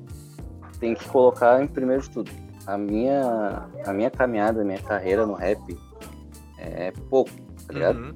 [0.80, 2.32] tem que colocar em primeiro de tudo.
[2.68, 5.60] A minha, a minha caminhada, a minha carreira no rap
[6.60, 7.32] é pouco,
[7.68, 7.98] tá ligado?
[8.00, 8.14] Uhum,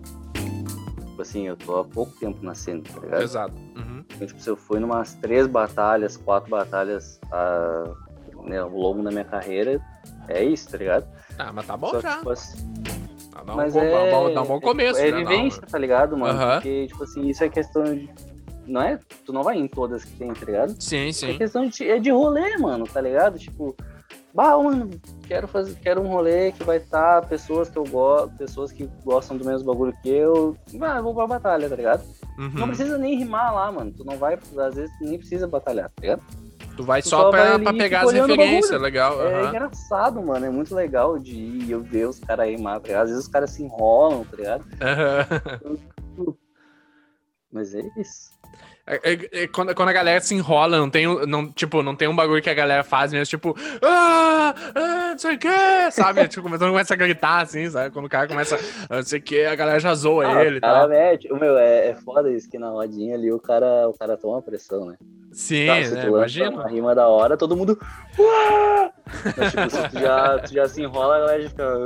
[1.15, 3.21] Tipo assim, eu tô há pouco tempo na cena, tá ligado?
[3.23, 3.55] Exato.
[3.55, 4.03] Uhum.
[4.13, 7.91] Então, tipo, se eu fui numas três batalhas, quatro batalhas ah,
[8.43, 9.82] né, ao longo da minha carreira,
[10.28, 11.07] é isso, tá ligado?
[11.39, 12.17] Ah, mas tá bom Só que, já.
[12.17, 12.57] tipo, assim,
[13.43, 15.19] Dá um, mas bom, é, dá um- dá um bom começo, é, né?
[15.21, 16.39] é um- vivência, tá ligado, mano?
[16.39, 16.53] Aham.
[16.55, 18.09] Porque, tipo assim, isso é questão de.
[18.67, 18.99] Não é?
[19.25, 20.75] Tu não vai em todas que tem, tá ligado?
[20.79, 21.38] Sim, É sim.
[21.38, 23.38] questão de, é de rolê, mano, tá ligado?
[23.38, 23.75] Tipo,
[24.33, 24.89] bah, mano,
[25.27, 29.38] quero fazer, quero um rolê que vai estar pessoas que eu gosto, pessoas que gostam
[29.38, 30.57] do mesmo bagulho que eu.
[30.81, 32.03] Ah, vou pra batalha, tá ligado?
[32.38, 32.67] Não Uhum.
[32.67, 33.93] precisa nem rimar lá, mano.
[33.95, 36.23] Tu não vai, às vezes, nem precisa batalhar, tá ligado?
[36.76, 39.21] Tu vai tu só, só pra, vai ali pra e pegar as referências, legal.
[39.21, 39.49] É aham.
[39.49, 40.45] engraçado, mano.
[40.45, 43.03] É muito legal de ir eu ver os caras rimar, tá ligado?
[43.03, 44.65] Às vezes os caras se enrolam, tá ligado?
[44.82, 46.36] Aham.
[47.51, 48.36] Mas é isso.
[48.88, 52.07] É- é- é quando, quando a galera se enrola, não tem, não, tipo, não tem
[52.07, 56.28] um bagulho que a galera faz mesmo, tipo, ah, ah, não sei o que, sabe?
[56.30, 57.91] tipo, quando começa a gritar, assim, sabe?
[57.91, 58.59] Quando o cara começa,
[58.89, 60.89] ah, não sei o que, a galera já zoa Ah, ele o cara tal.
[60.89, 61.34] mete.
[61.34, 64.86] Meu, é, é foda isso que na rodinha ali o cara, o cara toma pressão,
[64.86, 64.97] né?
[65.36, 66.07] Sim, Tá, se né?
[66.07, 66.49] Imagina.
[66.49, 67.77] uma rima da hora, todo mundo.
[68.17, 68.89] "Uá!"
[69.38, 71.63] Mas, tipo, se tu já, tu já se enrola, a galera já fica.
[71.65, 71.77] "Ah,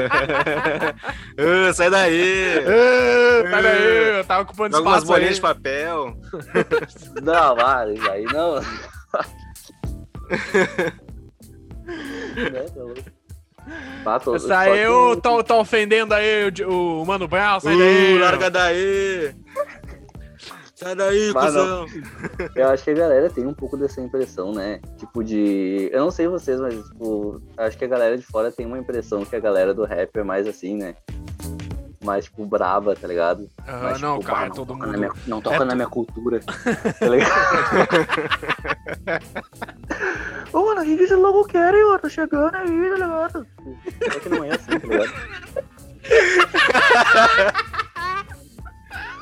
[0.00, 0.94] ah,
[1.38, 2.54] ah." Ah, sai daí!
[2.66, 5.18] Ah, Sai daí, eu tava ocupando Joga umas espaço aí.
[5.18, 6.16] bolinhas de papel.
[7.22, 8.54] Não, vale, aí não.
[11.84, 14.38] Né, tá louco.
[14.40, 18.18] Saiu, que- tô, tô ofendendo aí o, o Mano Brown, sai Uh, daí.
[18.18, 19.34] larga daí!
[20.82, 21.86] Sai daí, Ah, cuzão!
[22.56, 24.80] Eu acho que a galera tem um pouco dessa impressão, né?
[24.98, 25.88] Tipo de.
[25.92, 29.24] Eu não sei vocês, mas tipo, acho que a galera de fora tem uma impressão
[29.24, 30.94] que a galera do rap é mais assim, né?
[32.04, 33.48] Mais, tipo, brava, tá ligado?
[33.64, 34.92] Ah, Mas, não, tipo, cara, "Bah, todo toca mundo.
[34.92, 36.40] Na minha, não toca É na tu- minha cultura.
[36.98, 37.30] tá ligado?
[40.52, 41.98] Ô, mano, o que que esse louco quer, ó?
[41.98, 43.46] Tá chegando aí, tá ligado?
[44.12, 45.12] Só que não é assim, tá ligado?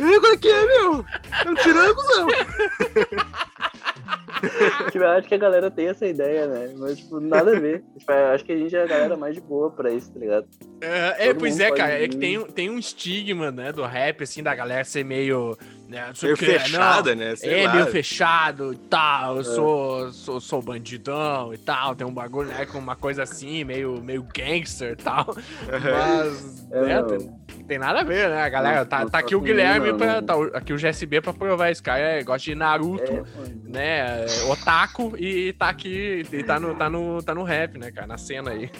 [0.00, 1.04] Qual é que é, meu?
[1.30, 2.28] Tá me tirando, cuzão!
[4.90, 6.72] Tipo, eu acho que a galera tem essa ideia, né?
[6.78, 7.84] Mas, tipo, nada a ver.
[7.98, 10.18] Tipo, eu acho que a gente é a galera mais de boa pra isso, tá
[10.18, 10.46] ligado?
[10.80, 11.92] É, é, pois é, cara.
[11.92, 12.08] É vir.
[12.08, 15.58] que tem, tem um estigma, né, do rap, assim, da galera ser meio.
[15.86, 17.24] Né, Meio o quê, fechada, não.
[17.24, 17.34] né?
[17.36, 17.74] Sei É, lá.
[17.74, 19.36] meio fechado e tal.
[19.36, 19.38] É.
[19.40, 21.94] Eu sou, sou, sou bandidão e tal.
[21.96, 25.26] Tem um bagulho, né, com uma coisa assim, meio, meio gangster e tal.
[25.68, 28.86] Mas, É, né, tem, tem nada a ver, né, galera?
[28.86, 30.22] Tá, tá aqui o Guilherme, não, pra, não.
[30.22, 31.70] tá aqui o GSB pra provar.
[31.72, 33.26] Esse cara é, gosta de Naruto.
[33.64, 38.06] Né, otaku e tá aqui, e tá no, tá, no, tá no rap, né, cara,
[38.06, 38.70] na cena aí.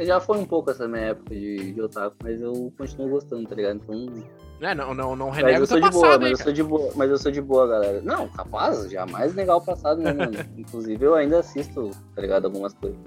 [0.00, 3.54] Já foi um pouco essa minha época de, de otaku, mas eu continuo gostando, tá
[3.54, 3.80] ligado?
[3.82, 4.24] Então,
[4.60, 6.52] É, não, não, não mas renega eu o de boa, passado mas aí, eu sou
[6.52, 8.00] de boa, mas eu sou de boa, galera.
[8.02, 10.32] Não, capaz, jamais negar o passado, né, mano?
[10.58, 12.46] Inclusive eu ainda assisto, tá ligado?
[12.46, 12.98] Algumas coisas.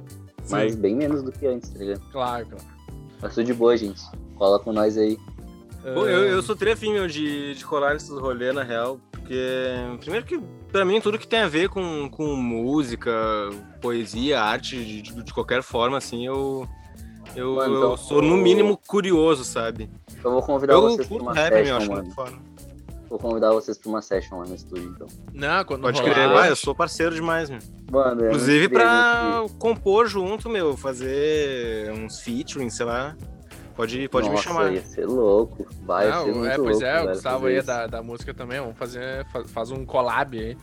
[0.50, 2.02] Mas Sim, bem menos do que antes, tá ligado?
[2.12, 2.66] claro, claro.
[3.22, 4.02] Mas sou de boa, gente.
[4.36, 5.18] Cola com nós aí.
[5.84, 10.40] Eu, eu sou trefinho meu, de, de colar nesses rolês, na real, porque, primeiro que,
[10.72, 13.12] pra mim, tudo que tem a ver com, com música,
[13.82, 16.66] poesia, arte, de, de- de qualquer forma, assim, eu,
[17.36, 19.90] eu, Mano, eu então, sou, no mínimo, curioso, sabe?
[20.24, 22.14] Eu vou convidar Eu vocês pra curto uma rap, session, acho mano.
[23.10, 25.08] Vou convidar vocês pra uma session lá no estúdio, então.
[25.34, 27.60] Não, quando Pode rolar- crer, vai, eu sou parceiro demais, meu.
[27.92, 33.16] Mano, Inclusive pra compor junto, meu, fazer uns featuring, sei lá.
[33.78, 34.74] Pode, pode me Nossa, chamar.
[34.74, 35.66] ia ser louco.
[35.86, 38.34] Vai Não, ser muito é, pois louco, é, o Gustavo aí é da, da música
[38.34, 40.58] também, vamos fazer, fa- faz um collab aí.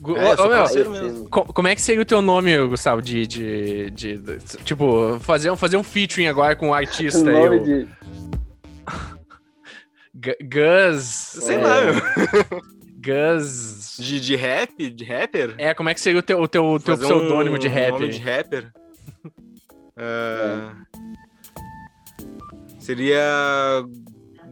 [0.00, 4.18] Gu- É, ô, meu, como é que seria o teu nome, Gustavo, de, de, de,
[4.18, 7.88] de- tipo, fazer, um- fazer um featuring agora com um artista O aí, de...
[10.14, 11.58] Gu- Gus, Sei É.
[11.62, 11.94] lá, meu.
[13.04, 14.90] Gus, De, de rap?
[14.90, 15.54] De rapper?
[15.58, 17.68] é, como é que seria o teu, o teu, o teu Fazer um pseudônimo de
[17.68, 17.92] rap?
[17.92, 18.72] Nome de rapper?
[19.96, 20.74] Ah,
[22.84, 23.82] Seria.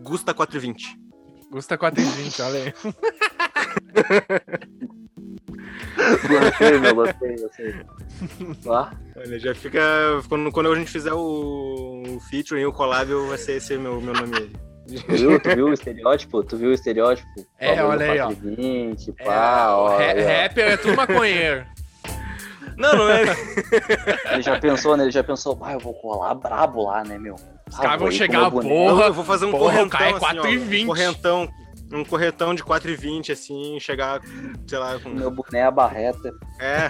[0.03, 0.97] Gusta 420.
[1.51, 2.72] Gusta 420, olha aí.
[6.28, 7.74] Gostei, meu, gostei, gostei.
[8.66, 9.80] Ó, Olha, já fica.
[10.28, 14.14] Quando, quando a gente fizer o, o featuring, o collab, vai ser esse meu, meu
[14.14, 14.51] nome aí.
[15.03, 16.43] tu viu, tu viu o estereótipo?
[16.43, 17.28] Tu viu o estereótipo?
[17.59, 18.26] É, olha aí, ó.
[18.28, 19.99] 420, É, pá, o ó, ó.
[19.99, 21.66] rapper é tudo maconheiro.
[22.76, 23.22] Não, não é.
[24.33, 25.05] Ele já pensou, né?
[25.05, 27.37] Ele já pensou, pai, eu vou colar brabo lá, né, meu?
[27.72, 29.88] Os caras vão aí com chegar, porra, Eu, eu vou fazer um porra, correntão.
[29.88, 30.82] cara é assim, ó, 4,20.
[30.82, 31.48] um correntão.
[31.94, 34.20] Um corretão de 4,20, assim, chegar,
[34.66, 35.10] sei lá, com.
[35.10, 36.32] Meu boné, a barreta.
[36.58, 36.88] É,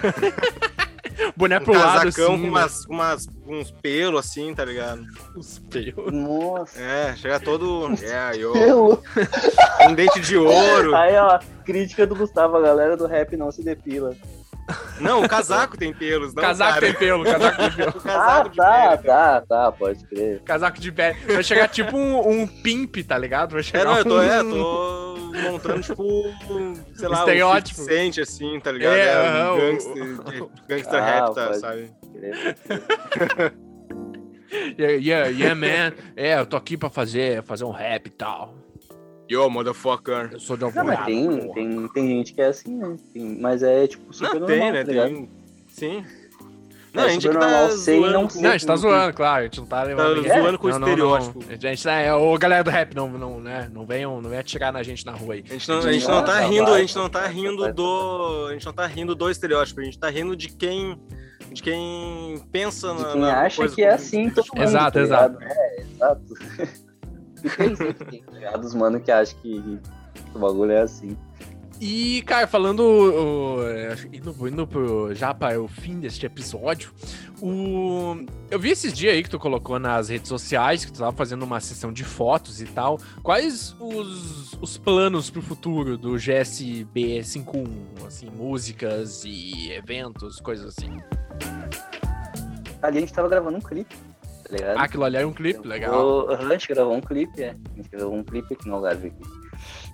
[1.35, 2.41] Boné Um pro lado, casacão assim.
[2.41, 5.03] com, umas, com umas, com uns pelos assim, tá ligado?
[5.35, 6.11] Os pelos.
[6.11, 6.79] Nossa.
[6.79, 7.91] É, chega todo.
[8.01, 9.03] É, Pelo.
[9.89, 10.95] um dente de ouro.
[10.95, 14.15] Aí, ó, crítica do Gustavo, a galera do rap não se depila.
[14.99, 16.41] Não, o casaco tem pelos, não.
[16.41, 16.85] casaco cara.
[16.85, 17.89] tem pelo, casaco tem pelo.
[17.91, 19.03] O Ah, casaco de tá, pele.
[19.03, 20.41] tá, tá, pode crer.
[20.43, 21.17] Casaco de pele.
[21.33, 23.51] Vai chegar tipo um, um pimp, tá ligado?
[23.53, 24.21] Vai chegar É, não, eu tô, um...
[24.21, 25.17] é, tô
[25.51, 26.03] montando, tipo,
[26.95, 27.81] sei lá, Estereótipo.
[27.81, 28.93] um 50 Cent, assim, tá ligado?
[28.95, 31.91] É, É, um o- gangster, gangster Ah, rap, tá, sabe?
[32.13, 33.53] crer.
[34.77, 35.93] Yeah, yeah, yeah, man.
[36.15, 38.53] É, eu tô aqui pra fazer, fazer um rap e tal.
[39.33, 40.29] Yo, motherfucker.
[40.33, 41.53] Eu sou de Não, mas Alvorada, tem, porra.
[41.53, 42.95] tem, tem gente que é assim, né?
[43.13, 44.83] Tem- mas é, tipo, super Não, normal, tem, né?
[44.83, 45.09] tá ligado?
[45.09, 45.29] Tem.
[45.69, 46.05] Sim.
[46.93, 48.41] Não, É a gente que tá e zoando não ser.
[48.43, 50.23] Não, a gente tá zoando, claro, a gente não tá levando.
[50.23, 51.39] Tá zoando com Não, não, estereótipo.
[51.43, 51.49] não.
[51.49, 53.67] A gente tá, é, ô galera do rap, não, não, né?
[53.73, 55.43] Não venham, não venham atirar na gente na rua aí.
[55.49, 58.45] A gente não, a gente não tá tá, rindo, a gente não tá rindo do.
[58.49, 60.99] A gente não tá rindo do estereótipo, a gente tá rindo de quem.
[61.51, 63.11] De quem pensa De na.
[63.11, 65.37] quem na acha coisa que é assim todo mundo, Exato, tá exato.
[65.41, 66.23] É, exato.
[67.57, 68.63] Tem sempre tem, tá ligado?
[68.63, 69.79] Os mano que acham que
[70.33, 71.17] o bagulho é assim.
[71.85, 72.79] E, cara, falando.
[72.79, 76.93] o, é, indo, indo pro, já para o fim deste episódio,
[77.41, 78.15] o,
[78.49, 81.43] eu vi esses dias aí que tu colocou nas redes sociais, que tu tava fazendo
[81.43, 82.99] uma sessão de fotos e tal.
[83.21, 88.05] Quais os, os planos pro futuro do GSB 51?
[88.07, 91.01] Assim, músicas e eventos, coisas assim.
[92.81, 93.95] Ali a gente tava gravando um clipe,
[94.53, 94.77] tá ligado?
[94.77, 95.91] Ah, aquilo ali é um clipe, Eu legal.
[95.93, 97.49] vou- Aham, a gente gravou um clipe, é.
[97.73, 99.07] A gente gravou um clipe aqui no Algarve.
[99.07, 99.43] Aqui.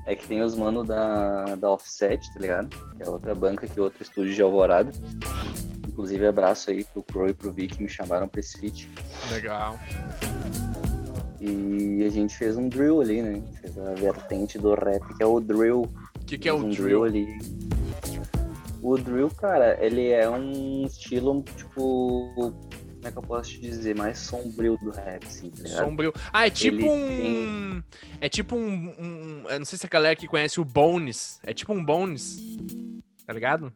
[0.05, 2.69] É que tem os manos da, da Offset, tá ligado?
[2.97, 4.91] Que é outra banca que é outro estúdio de Alvorada.
[5.87, 8.89] Inclusive, abraço aí pro Crow e pro Vic que me chamaram pra esse feat.
[9.31, 9.77] Legal.
[11.39, 13.29] E a gente fez um drill ali, né?
[13.31, 15.81] A gente fez a vertente do rap, que é o drill.
[15.83, 17.03] O que, que é o um drill?
[17.03, 17.27] ali.
[18.81, 22.53] O drill, cara, ele é um estilo, tipo.
[22.99, 23.95] Como é que eu posso te dizer?
[23.95, 25.85] Mais sombrio do rap, assim, tá ligado?
[25.85, 26.13] Sombrio.
[26.33, 27.83] Ah, é tipo Ele um.
[28.19, 31.39] É tipo um, um- Eu não sei se a galera que conhece o Bones.
[31.43, 32.37] É tipo um Bones.
[33.25, 33.71] Tá ligado?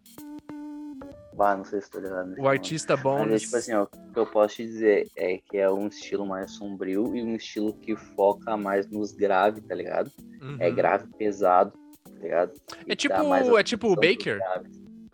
[1.35, 2.35] Bah, não sei se tô ligado.
[2.37, 3.41] O artista Mas é Bones.
[3.43, 6.51] tipo assim, ó, o que eu posso te dizer é que é um estilo mais
[6.51, 10.11] sombrio e um estilo que foca mais nos graves, tá ligado?
[10.41, 10.57] Uhum.
[10.59, 11.71] É grave pesado,
[12.03, 12.51] tá ligado?
[12.87, 14.39] É E tipo- dá mais é tipo o Baker?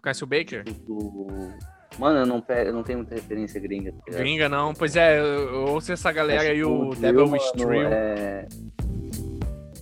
[0.01, 0.63] conhece o Baker?
[0.63, 1.53] Do-
[1.99, 4.17] Mano, eu não, eu não tenho muita referência gringa, tá?
[4.17, 4.73] Gringa não.
[4.73, 7.51] Pois é, eu, eu ouço essa galera Mas, aí, tipo, o drill, Devil Wish.
[7.93, 8.47] É...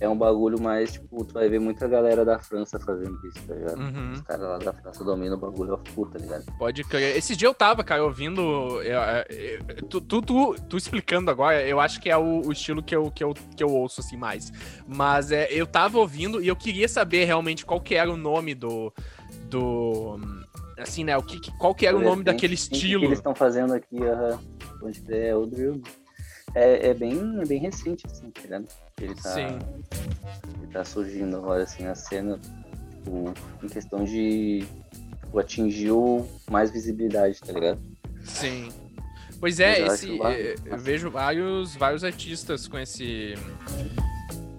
[0.00, 3.54] é um bagulho mais, tipo, tu vai ver muita galera da França fazendo isso, tá
[3.54, 3.78] ligado?
[3.78, 4.12] Uhum.
[4.14, 6.44] Os caras lá da França dominam o bagulho a full, tá ligado?
[6.58, 7.16] Pode crer.
[7.16, 8.40] Esse dia eu tava, cara, ouvindo.
[8.82, 9.00] eu-
[9.68, 12.96] eu- tu, tu, tu, tu explicando agora, eu acho que é o, o estilo que
[12.96, 14.52] eu, que, eu, que eu ouço, assim, mais.
[14.88, 18.56] Mas é, eu tava ouvindo e eu queria saber realmente qual que era o nome
[18.56, 18.92] do.
[19.48, 20.18] Do.
[20.78, 21.16] Assim, né?
[21.16, 23.04] O que, qual que era o nome daquele sim, O que estilo?
[23.04, 23.98] eles estão fazendo aqui,
[24.80, 25.82] pode crer, é o drill.
[26.54, 28.66] É, é bem, é bem recente, assim, tá ligado?
[29.00, 29.58] Ele tá, Sim.
[30.62, 32.38] ele tá surgindo agora, assim, a cena,
[32.90, 34.64] tipo, em questão de
[35.20, 37.80] tipo, atingiu mais visibilidade, tá ligado?
[38.24, 38.70] Sim.
[39.38, 40.18] Pois é, Eu esse,
[40.64, 43.34] eu vejo vários, vários artistas com esse.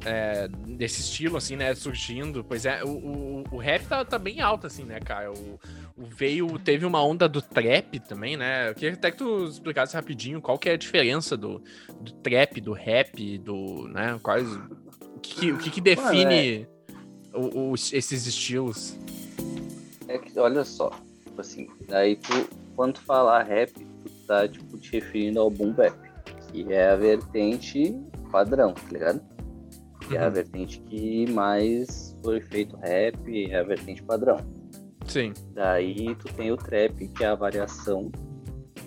[0.06, 2.44] É, desse estilo, assim, né, surgindo.
[2.44, 5.32] Pois é, o, o, o rap tá, tá bem alto, assim, né, cara?
[5.32, 5.60] O,
[5.98, 6.58] o veio.
[6.60, 8.70] Teve uma onda do trap também, né?
[8.70, 11.62] Eu queria até que tu explicasse rapidinho qual que é a diferença do,
[12.00, 13.88] do trap, do rap, do.
[13.90, 14.20] né?
[14.24, 14.48] Quais.
[15.16, 16.68] O que, o que, que define
[17.34, 18.98] o- os- esses estilos?
[20.08, 20.90] É que, olha só,
[21.24, 25.74] tipo assim, daí tu, quando tu falar rap, tu tá, tipo, te referindo ao boom
[25.74, 25.94] bap,
[26.52, 27.94] que é a vertente
[28.32, 29.22] padrão, tá ligado?
[30.10, 34.38] Que é a vertente que mais foi feito rap, é a vertente padrão.
[35.06, 35.34] Sim.
[35.54, 38.12] Daí tu tem o trap, que é a variação,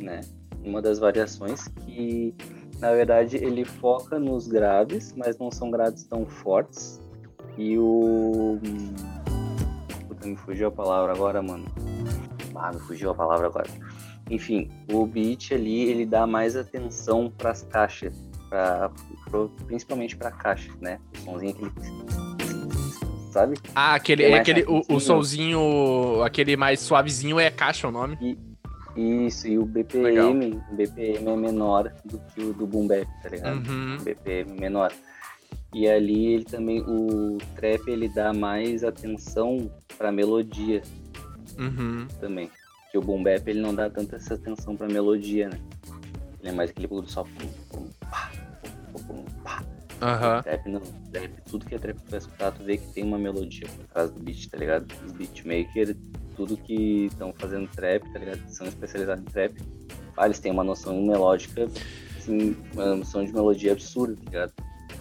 [0.00, 0.20] né?
[0.64, 2.34] Uma das variações que,
[2.80, 7.00] na verdade, ele foca nos graves, mas não são graves tão fortes.
[7.56, 8.58] E o.
[10.08, 11.66] Puta, me fugiu a palavra agora, mano.
[12.56, 13.70] Ah, me fugiu a palavra agora.
[14.28, 18.14] Enfim, o beat ali, ele dá mais atenção pras caixas,
[18.52, 18.90] pra,
[19.30, 20.98] pro- principalmente pra caixa, né?
[21.14, 21.72] O somzinho aquele.
[23.32, 23.56] Sabe?
[23.74, 28.38] Ah, aquele, É aquele o, o solzinho, aquele mais suavezinho é caixa o nome.
[28.94, 33.30] Isso, e o BPM, o BPM é menor do que o do Boom Bap, tá
[33.30, 33.66] ligado?
[33.66, 33.96] Uhum.
[34.04, 34.92] BPM menor.
[35.74, 40.82] E ali ele também, o trap ele dá mais atenção pra melodia
[41.58, 42.06] Uhum.
[42.20, 42.50] também.
[42.90, 45.58] Que o Boom Bap ele não dá tanta essa atenção pra melodia, né?
[46.40, 48.30] Ele é mais aquele bagulho só pum, pum, pá,
[49.44, 49.62] pá.
[50.00, 50.42] Aham.
[50.42, 50.80] Trap não,
[51.12, 53.86] trap, tudo que é trap tu vai escutar, tu vê que tem uma melodia por
[53.86, 54.86] trás do beat, tá ligado?
[55.08, 55.96] O beatmaker
[56.34, 58.40] tudo que estão fazendo trap, tá ligado?
[58.48, 59.54] São especializados em trap.
[60.16, 61.68] Ah, eles têm uma noção melódica,
[62.18, 64.52] assim, uma noção de melodia absurda, tá ligado?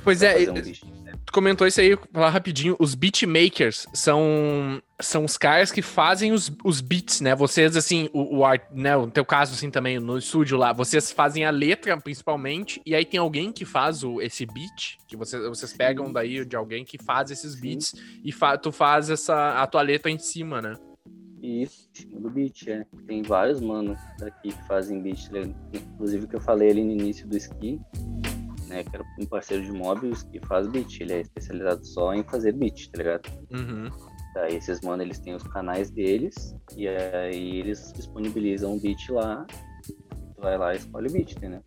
[0.03, 0.61] Pois é, um né?
[1.25, 2.75] tu comentou isso aí, falar rapidinho.
[2.79, 7.35] Os beatmakers são, são os caras que fazem os, os beats, né?
[7.35, 8.95] Vocês, assim, o, o art, né?
[8.95, 13.05] No teu caso, assim, também, no estúdio lá, vocês fazem a letra, principalmente, e aí
[13.05, 16.97] tem alguém que faz o, esse beat, que vocês, vocês pegam daí de alguém que
[16.97, 17.61] faz esses Sim.
[17.61, 20.75] beats, e fa, tu faz essa, a tua letra em cima, né?
[21.41, 22.85] Isso, em cima do beat, é.
[23.07, 25.55] Tem vários manos daqui que fazem beat, ligado?
[25.73, 27.79] Inclusive que eu falei ali no início do Ski,
[28.71, 28.83] né?
[28.83, 30.99] Que era um parceiro de o Ski faz beat.
[31.01, 33.29] Ele é especializado só em fazer beat, tá ligado?
[33.51, 33.89] Uhum.
[34.33, 39.45] Daí esses mano, eles têm os canais deles, e aí eles disponibilizam o beat lá,
[39.85, 41.61] tu vai lá e escolhe o beat, entendeu?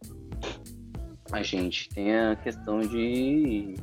[1.30, 3.74] A gente tem a questão de.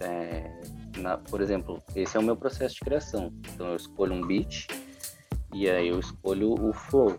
[0.00, 0.50] é,
[0.98, 3.32] na- por exemplo, esse é o meu processo de criação.
[3.54, 4.66] Então eu escolho um beat
[5.54, 7.14] e aí eu escolho o flow,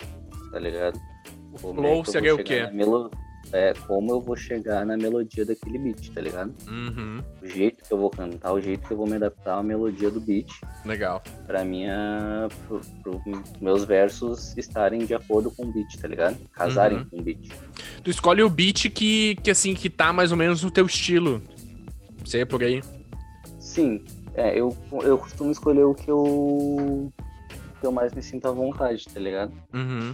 [0.52, 1.00] tá ligado?
[1.62, 2.68] Como flow que seria vou o quê?
[2.74, 3.12] melo-
[3.54, 6.54] É, como eu vou chegar na melodia daquele beat, tá ligado?
[6.68, 7.24] Uhum.
[7.42, 10.12] O jeito que eu vou cantar, o jeito que eu vou me adaptar à melodia
[10.12, 10.50] do beat
[10.86, 11.24] Legal.
[11.46, 12.50] pra minha.
[12.68, 13.22] Pro, pro
[13.62, 16.38] meus versos estarem de acordo com o beat, tá ligado?
[16.54, 17.06] Casarem Uhum.
[17.06, 17.50] com o beat.
[18.04, 21.42] Tu escolhe o beat que, que, assim, que tá mais ou menos no teu estilo.
[22.26, 22.82] Sei por aí.
[23.60, 27.12] Sim, é, eu, eu costumo escolher o que eu.
[27.80, 29.54] que eu mais me sinto à vontade, tá ligado?
[29.74, 30.14] Uhum.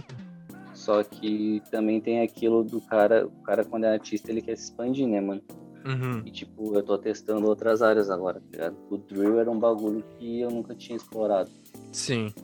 [0.84, 4.64] Só que também tem aquilo do cara, o cara quando é artista ele quer se
[4.64, 5.40] expandir, né, mano?
[5.82, 6.20] Uhum.
[6.26, 8.76] E tipo, eu tô testando outras áreas agora, tá ligado?
[8.90, 11.50] O drill era um bagulho que eu nunca tinha explorado.
[11.90, 12.34] Sim.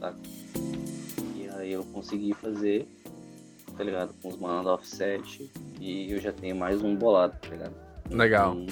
[1.36, 2.88] E aí eu consegui fazer,
[3.76, 4.14] tá ligado?
[4.22, 5.51] Com os manos do offset.
[5.78, 7.74] E eu já tenho mais um bolado, tá ligado?
[8.11, 8.55] Legal.
[8.55, 8.66] Um,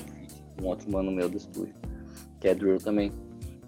[0.58, 1.74] com outro mano meu do estúdio,
[2.40, 3.12] que é drill também.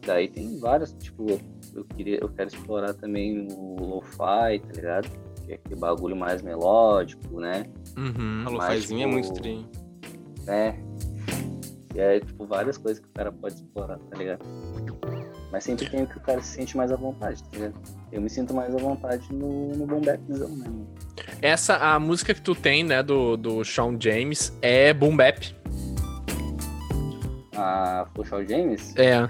[0.06, 1.26] Daí tem vários, tipo,
[1.74, 5.29] eu queria, eu quero explorar também o lo-fi, tá ligado?
[5.50, 7.64] Que é aquele bagulho mais melódico, né?
[7.96, 8.44] Uhum.
[8.46, 9.66] A lofazinha é tipo, muito tri.
[10.46, 10.78] né?
[11.92, 14.46] E é, tipo, várias coisas que o cara pode explorar, tá ligado?
[15.50, 17.74] Mas sempre tem o que o cara se sente mais à vontade, tá ligado?
[18.12, 20.86] Eu me sinto mais à vontade no, no boom bapzão, mano?
[21.42, 25.52] Essa, a música que tu tem, né, do, do Shawn James, é boom bap.
[27.56, 28.94] A Puxar o James?
[28.96, 29.28] É.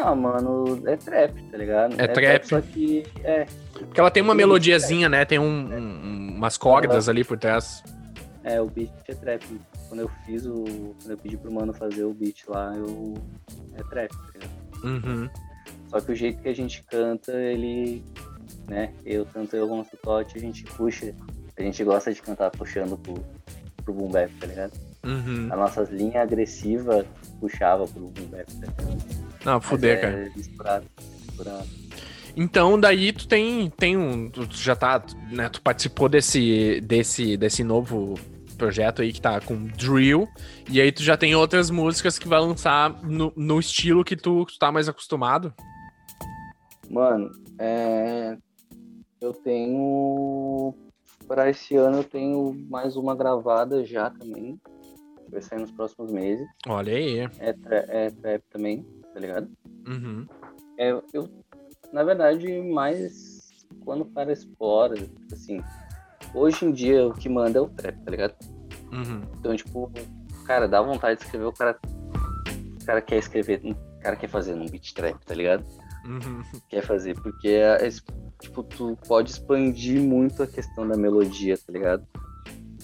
[0.00, 2.00] Ah, mano, é trap, tá ligado?
[2.00, 2.46] É trap.
[2.46, 5.24] Só que, é, Porque ela tem uma melodiazinha, né?
[5.24, 7.82] Tem um, um- umas cordas ali por trás.
[8.44, 9.42] é, o beat é trap.
[9.88, 10.64] Quando eu fiz o.
[11.02, 13.14] Quando eu pedi pro mano fazer o beat lá, eu.
[13.76, 14.50] É trap, tá ligado?
[14.84, 15.28] Uhum.
[15.88, 18.04] Só que o jeito que a gente canta, ele.
[18.68, 18.92] Né?
[19.04, 21.12] Eu, tanto eu quanto o Totti, a gente puxa.
[21.58, 23.14] A gente gosta de cantar puxando pro,
[23.84, 24.72] pro boom bap, tá ligado?
[25.04, 25.48] Uhum.
[25.50, 27.04] As nossas linhas agressivas
[27.40, 29.27] puxava pro boom bap, tá ligado?
[29.48, 30.32] Não, fuder, é cara.
[30.36, 30.86] Misturado,
[31.26, 31.68] misturado.
[32.36, 34.28] Então, daí tu tem, tem um.
[34.28, 35.02] Tu já tá.
[35.30, 38.14] Né, tu participou desse, desse, desse novo
[38.58, 40.28] projeto aí que tá com drill.
[40.68, 44.44] E aí tu já tem outras músicas que vai lançar no, no estilo que tu,
[44.44, 45.54] tu tá mais acostumado.
[46.90, 48.36] Mano, é...
[49.20, 50.74] eu tenho.
[51.26, 54.60] Para esse ano eu tenho mais uma gravada já também.
[55.30, 56.46] Vai sair nos próximos meses.
[56.66, 57.18] Olha aí.
[57.38, 58.86] É, tra- é trap também,
[59.18, 59.50] tá ligado?
[59.88, 60.26] Uhum.
[60.78, 61.28] É, eu,
[61.92, 63.48] na verdade, mais
[63.84, 64.94] quando o cara explora,
[65.32, 65.60] assim.
[66.32, 68.34] Hoje em dia o que manda é o trap, tá ligado?
[68.92, 69.22] Uhum.
[69.38, 69.90] Então, tipo,
[70.46, 71.76] cara, dá vontade de escrever, o cara.
[72.80, 75.64] O cara quer escrever, o cara quer fazer num beat trap, tá ligado?
[76.06, 76.40] Uhum.
[76.70, 77.90] quer fazer, porque é, é,
[78.40, 82.06] tipo, tu pode expandir muito a questão da melodia, tá ligado?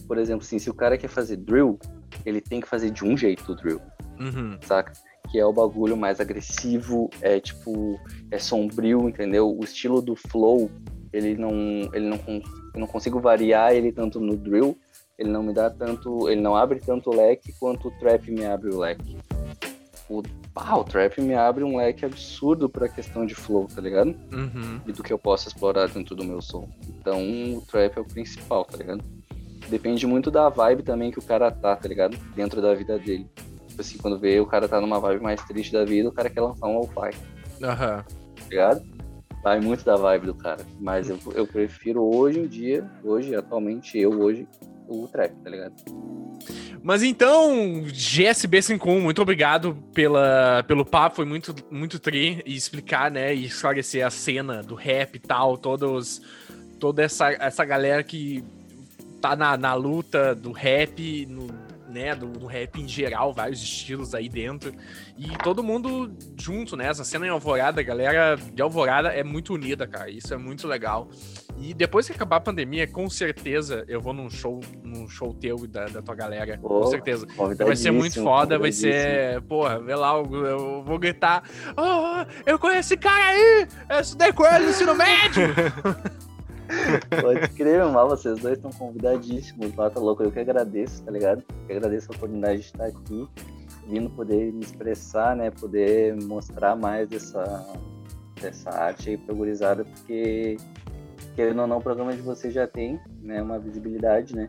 [0.07, 1.79] Por exemplo, assim, se o cara quer fazer drill,
[2.27, 3.81] ele tem que fazer de um jeito o drill,
[4.21, 4.59] Uhum.
[4.63, 4.93] saca?
[5.31, 7.99] Que é o bagulho mais agressivo, é tipo,
[8.31, 9.57] é sombrio, entendeu?
[9.57, 10.71] O estilo do flow,
[11.13, 11.53] ele não,
[11.93, 12.19] ele não,
[12.75, 14.77] eu não consigo variar ele tanto no drill,
[15.19, 18.45] ele não me dá tanto, ele não abre tanto o leque quanto o trap me
[18.45, 19.17] abre o leque.
[20.09, 20.23] O,
[20.55, 24.15] ah, o trap me abre um leque absurdo pra questão de flow, tá ligado?
[24.33, 24.81] Uhum.
[24.87, 26.69] e do que eu posso explorar dentro do meu som.
[26.89, 27.21] Então,
[27.57, 29.03] o trap é o principal, tá ligado?
[29.69, 32.19] Depende muito da vibe também que o cara tá, tá ligado?
[32.35, 33.27] Dentro da vida dele.
[33.75, 36.31] Tipo assim, quando vê o cara tá numa vibe mais triste da vida, o cara
[36.31, 37.11] quer lançar um lo-fi,
[37.61, 38.05] Aham.
[38.05, 38.85] tá ligado?
[39.43, 40.65] Vai muito da vibe do cara.
[40.79, 44.47] Mas eu, eu prefiro hoje em dia, hoje, atualmente, eu hoje,
[44.87, 45.75] o trap, tá ligado?
[46.85, 53.11] Mas então, GSB 51, muito obrigado pela, pelo papo, foi muito, muito tri e explicar,
[53.11, 56.23] né, e esclarecer a cena do rap e tal, todos,
[56.79, 58.45] toda essa, essa galera que
[59.21, 61.49] tá na, na luta do rap no,
[61.95, 64.73] né, do, do, rap em geral, vários estilos aí dentro.
[65.17, 66.89] E todo mundo junto, né?
[66.89, 70.11] Essa cena em Alvorada, a galera de Alvorada é muito unida, cara.
[70.11, 71.09] Isso é muito legal.
[71.57, 75.65] E depois que acabar a pandemia, com certeza eu vou num show, num show teu
[75.65, 76.59] e da, da tua galera.
[76.61, 77.27] Oh, com certeza.
[77.57, 79.41] Vai ser muito foda, vai ser.
[79.43, 81.45] Porra, vê lá, eu, eu vou gritar.
[81.77, 83.69] Oh, eu conheço esse cara aí!
[83.89, 85.45] Eu estudei com ele no ensino médio!
[87.21, 90.23] Pode crer, mal, vocês dois estão convidadíssimos, bata louco.
[90.23, 91.43] Eu que agradeço, tá ligado?
[91.49, 93.29] Eu que agradeço a oportunidade de estar aqui,
[93.89, 95.51] vindo poder me expressar, né?
[95.51, 97.45] Poder mostrar mais dessa,
[98.41, 100.57] dessa arte aí pra gurizada, porque
[101.35, 104.49] querendo ou não, o programa de vocês já tem né, uma visibilidade, né?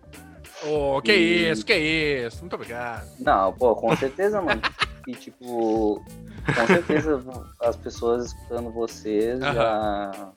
[0.63, 1.49] Oh, que e...
[1.49, 3.07] isso, que isso, muito obrigado.
[3.19, 4.61] Não, pô, com certeza, mano.
[5.07, 6.03] E tipo,
[6.45, 7.21] com certeza
[7.61, 9.53] as pessoas escutando vocês uh -huh.
[9.53, 10.31] já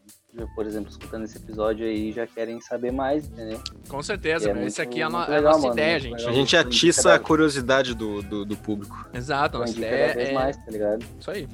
[0.55, 3.61] por exemplo, escutando esse episódio aí, já querem saber mais, entendeu?
[3.89, 6.27] Com certeza, é esse aqui é, no, legal, é a nossa mano, ideia, gente.
[6.27, 9.09] A gente atiça a curiosidade do, do, do público.
[9.13, 10.33] Exato, a nossa ideia é...
[10.33, 11.05] mais, tá ligado?
[11.19, 11.49] Isso aí.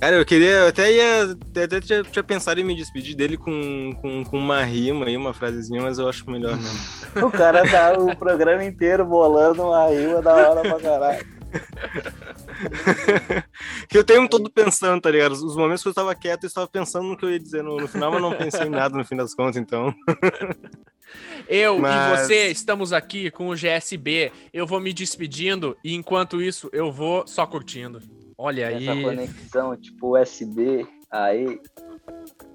[0.00, 3.92] Cara, eu queria, eu até ia, até tinha, tinha pensado em me despedir dele com,
[4.00, 7.26] com, com uma rima aí, uma frasezinha, mas eu acho melhor não.
[7.28, 11.35] o cara tá o programa inteiro bolando uma rima da hora pra caralho.
[13.88, 15.32] que eu tenho todo pensando, tá ligado?
[15.32, 17.76] Os momentos que eu tava quieto, eu estava pensando no que eu ia dizer no,
[17.76, 19.94] no final, mas não pensei em nada no fim das contas, então.
[21.48, 21.94] eu mas...
[21.94, 24.32] e você estamos aqui com o GSB.
[24.52, 28.00] Eu vou me despedindo e enquanto isso eu vou só curtindo.
[28.36, 28.88] Olha Essa aí.
[28.88, 31.60] Essa conexão tipo USB, aí.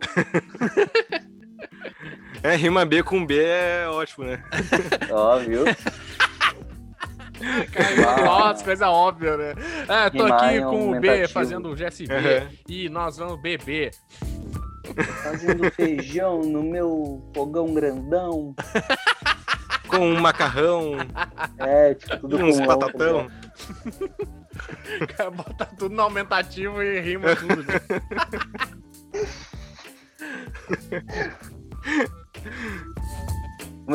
[2.44, 4.44] é, rima B com B é ótimo, né?
[5.10, 5.64] Ó, viu?
[7.72, 9.54] Cara, nossa, coisa óbvia, né?
[9.88, 12.50] É, tô aqui com o B fazendo o GSB uhum.
[12.68, 13.92] e nós vamos beber.
[15.24, 18.54] Fazendo feijão no meu fogão grandão.
[19.88, 20.98] com um macarrão.
[21.58, 23.28] É, tipo, tudo com uns batatão.
[25.16, 27.66] Cara, bota tudo no aumentativo e rima tudo.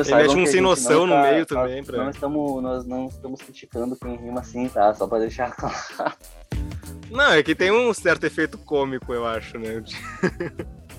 [0.02, 0.22] Né?
[0.22, 1.84] Mete um sem noção tá, no meio tá, também.
[1.84, 1.98] Pra...
[1.98, 4.94] Não estamos, nós não estamos criticando quem rima assim, tá?
[4.94, 6.16] Só pra deixar claro.
[7.10, 9.82] Não, é que tem um certo efeito cômico, eu acho, né?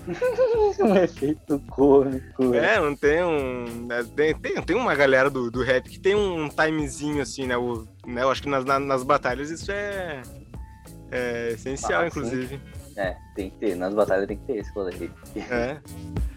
[0.80, 2.54] um efeito cômico.
[2.54, 3.88] É, não tem um.
[3.90, 7.56] É, tem, tem, tem uma galera do, do rap que tem um timezinho assim, né?
[7.56, 10.22] O, né eu acho que nas, nas batalhas isso é,
[11.10, 12.60] é essencial, ah, inclusive.
[12.96, 13.76] É, tem que ter.
[13.76, 15.10] Nas batalhas tem que ter esse rolê.
[15.50, 15.78] É.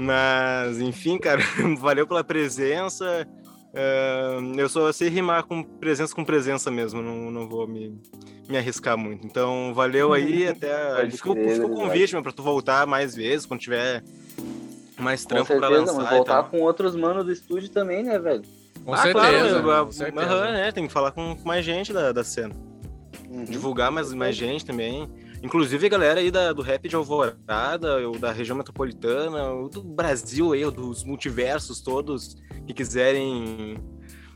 [0.00, 1.42] Mas, enfim, cara,
[1.78, 3.28] valeu pela presença.
[3.70, 8.00] Uh, eu só sei rimar com presença com presença mesmo, não, não vou me,
[8.48, 9.26] me arriscar muito.
[9.26, 11.08] Então, valeu aí, até.
[11.10, 14.02] Ficou, ficou o convite para tu voltar mais vezes, quando tiver
[14.98, 15.94] mais trampo com certeza, pra lançar.
[15.94, 18.42] Mas voltar com outros manos do estúdio também, né, velho?
[18.84, 20.34] Com, ah, certeza, claro, com certeza.
[20.34, 22.54] Uhum, é, tem que falar com mais gente da, da cena.
[23.28, 23.44] Uhum.
[23.44, 25.08] Divulgar mais, mais gente também.
[25.42, 29.82] Inclusive a galera aí da, do rap de Alvorada, ou da região metropolitana, ou do
[29.82, 32.36] Brasil aí, ou dos multiversos todos
[32.66, 33.78] que quiserem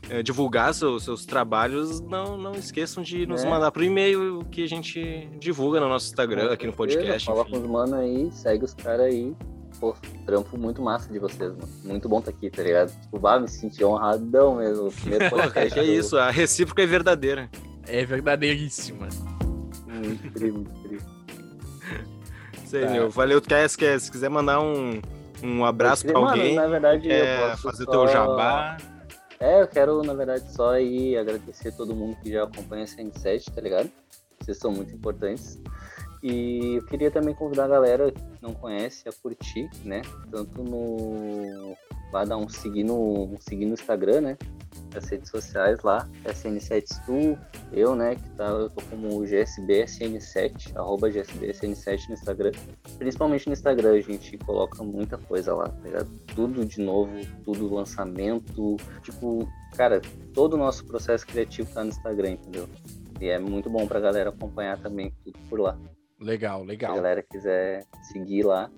[0.09, 3.49] é, divulgar seus, seus trabalhos, não, não esqueçam de nos é.
[3.49, 7.25] mandar pro e-mail que a gente divulga no nosso Instagram, aqui no podcast.
[7.25, 9.35] Fala com os manos aí, segue os caras aí.
[9.79, 9.93] Pô,
[10.25, 11.67] trampo muito massa de vocês, mano.
[11.83, 12.91] Muito bom estar tá aqui, tá ligado?
[13.01, 14.89] Tipo, vá me sentir honradão mesmo.
[14.91, 15.77] Primeiro podcast.
[15.77, 17.49] é isso, a recíproca é verdadeira.
[17.85, 19.09] É verdadeiríssima.
[19.95, 21.05] Muito incrível, muito
[22.65, 22.91] Sei, tá.
[22.91, 23.09] meu.
[23.09, 25.01] Valeu, quer, se quiser mandar um,
[25.43, 27.91] um abraço para alguém, na verdade, é, fazer só...
[27.91, 28.77] teu jabá.
[29.39, 33.53] É, eu quero, na verdade, só aí agradecer todo mundo que já acompanha a CN7,
[33.53, 33.91] tá ligado?
[34.39, 35.59] Vocês são muito importantes.
[36.23, 40.01] E eu queria também convidar a galera que não conhece a curtir, né?
[40.31, 41.75] Tanto no.
[42.11, 44.37] Vai dar um seguir no, um seguir no Instagram, né?
[44.95, 47.37] As redes sociais lá, SN7Stu,
[47.71, 52.51] eu, né, que tá, eu tô como GSBSN7, arroba GSBSN7 no Instagram.
[52.97, 56.09] Principalmente no Instagram a gente coloca muita coisa lá, tá ligado?
[56.35, 57.11] Tudo de novo,
[57.43, 60.01] tudo lançamento, tipo, cara,
[60.33, 62.69] todo o nosso processo criativo tá no Instagram, entendeu?
[63.19, 65.77] E é muito bom pra galera acompanhar também tudo por lá.
[66.19, 66.93] Legal, legal.
[66.93, 68.69] Se a galera quiser seguir lá.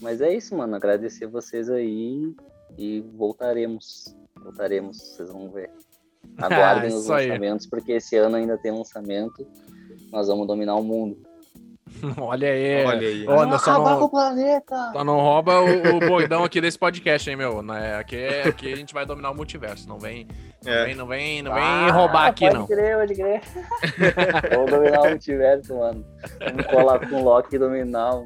[0.00, 0.74] Mas é isso, mano.
[0.74, 2.34] Agradecer vocês aí
[2.76, 4.14] e voltaremos
[4.44, 5.70] voltaremos, vocês vão ver.
[6.38, 7.70] Aguardem ah, os lançamentos, aí.
[7.70, 9.46] porque esse ano ainda tem lançamento.
[10.12, 11.16] Nós vamos dominar o mundo.
[12.18, 12.84] Olha aí.
[12.84, 13.26] Olha aí.
[13.28, 14.90] Oh, não, só não, o planeta.
[14.92, 17.62] Só não rouba o, o bordão aqui desse podcast, hein, meu?
[17.62, 17.96] Né?
[17.96, 19.88] Aqui, aqui a gente vai dominar o multiverso.
[19.88, 20.26] Não vem,
[20.64, 20.84] não é.
[20.84, 22.66] vem, não vem, não vem ah, roubar aqui, pode não.
[22.66, 23.40] Crer, pode crer.
[24.50, 26.04] Vamos dominar o multiverso, mano.
[26.40, 28.14] Vamos colar com o Loki e dominar.
[28.14, 28.24] Uhum.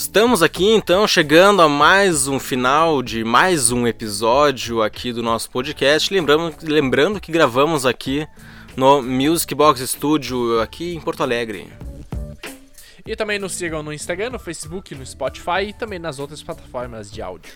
[0.00, 5.50] Estamos aqui então chegando a mais um final de mais um episódio aqui do nosso
[5.50, 6.12] podcast.
[6.12, 8.26] Lembrando, lembrando que gravamos aqui
[8.74, 11.70] no Music Box Studio aqui em Porto Alegre.
[13.06, 17.10] E também nos sigam no Instagram, no Facebook, no Spotify e também nas outras plataformas
[17.10, 17.52] de áudio.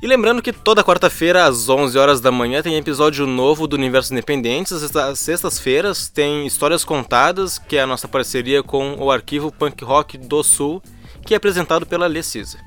[0.00, 4.14] E lembrando que toda quarta-feira, às 11 horas da manhã, tem episódio novo do Universo
[4.14, 4.72] Independentes.
[4.96, 10.16] Às sextas-feiras tem Histórias Contadas, que é a nossa parceria com o arquivo Punk Rock
[10.16, 10.82] do Sul,
[11.24, 12.58] que é apresentado pela Lê Cisa.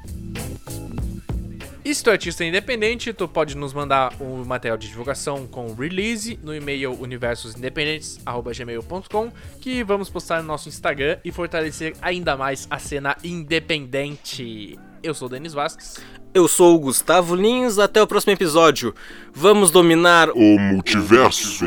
[1.87, 5.47] E se tu é artista independente, tu pode nos mandar o um material de divulgação
[5.47, 9.31] com release no e-mail universosindependentes.gmail.com
[9.61, 14.77] que vamos postar no nosso Instagram e fortalecer ainda mais a cena independente.
[15.01, 16.03] Eu sou o Denis Vasques.
[16.33, 17.79] Eu sou o Gustavo Lins.
[17.79, 18.93] Até o próximo episódio.
[19.33, 21.65] Vamos dominar o multiverso.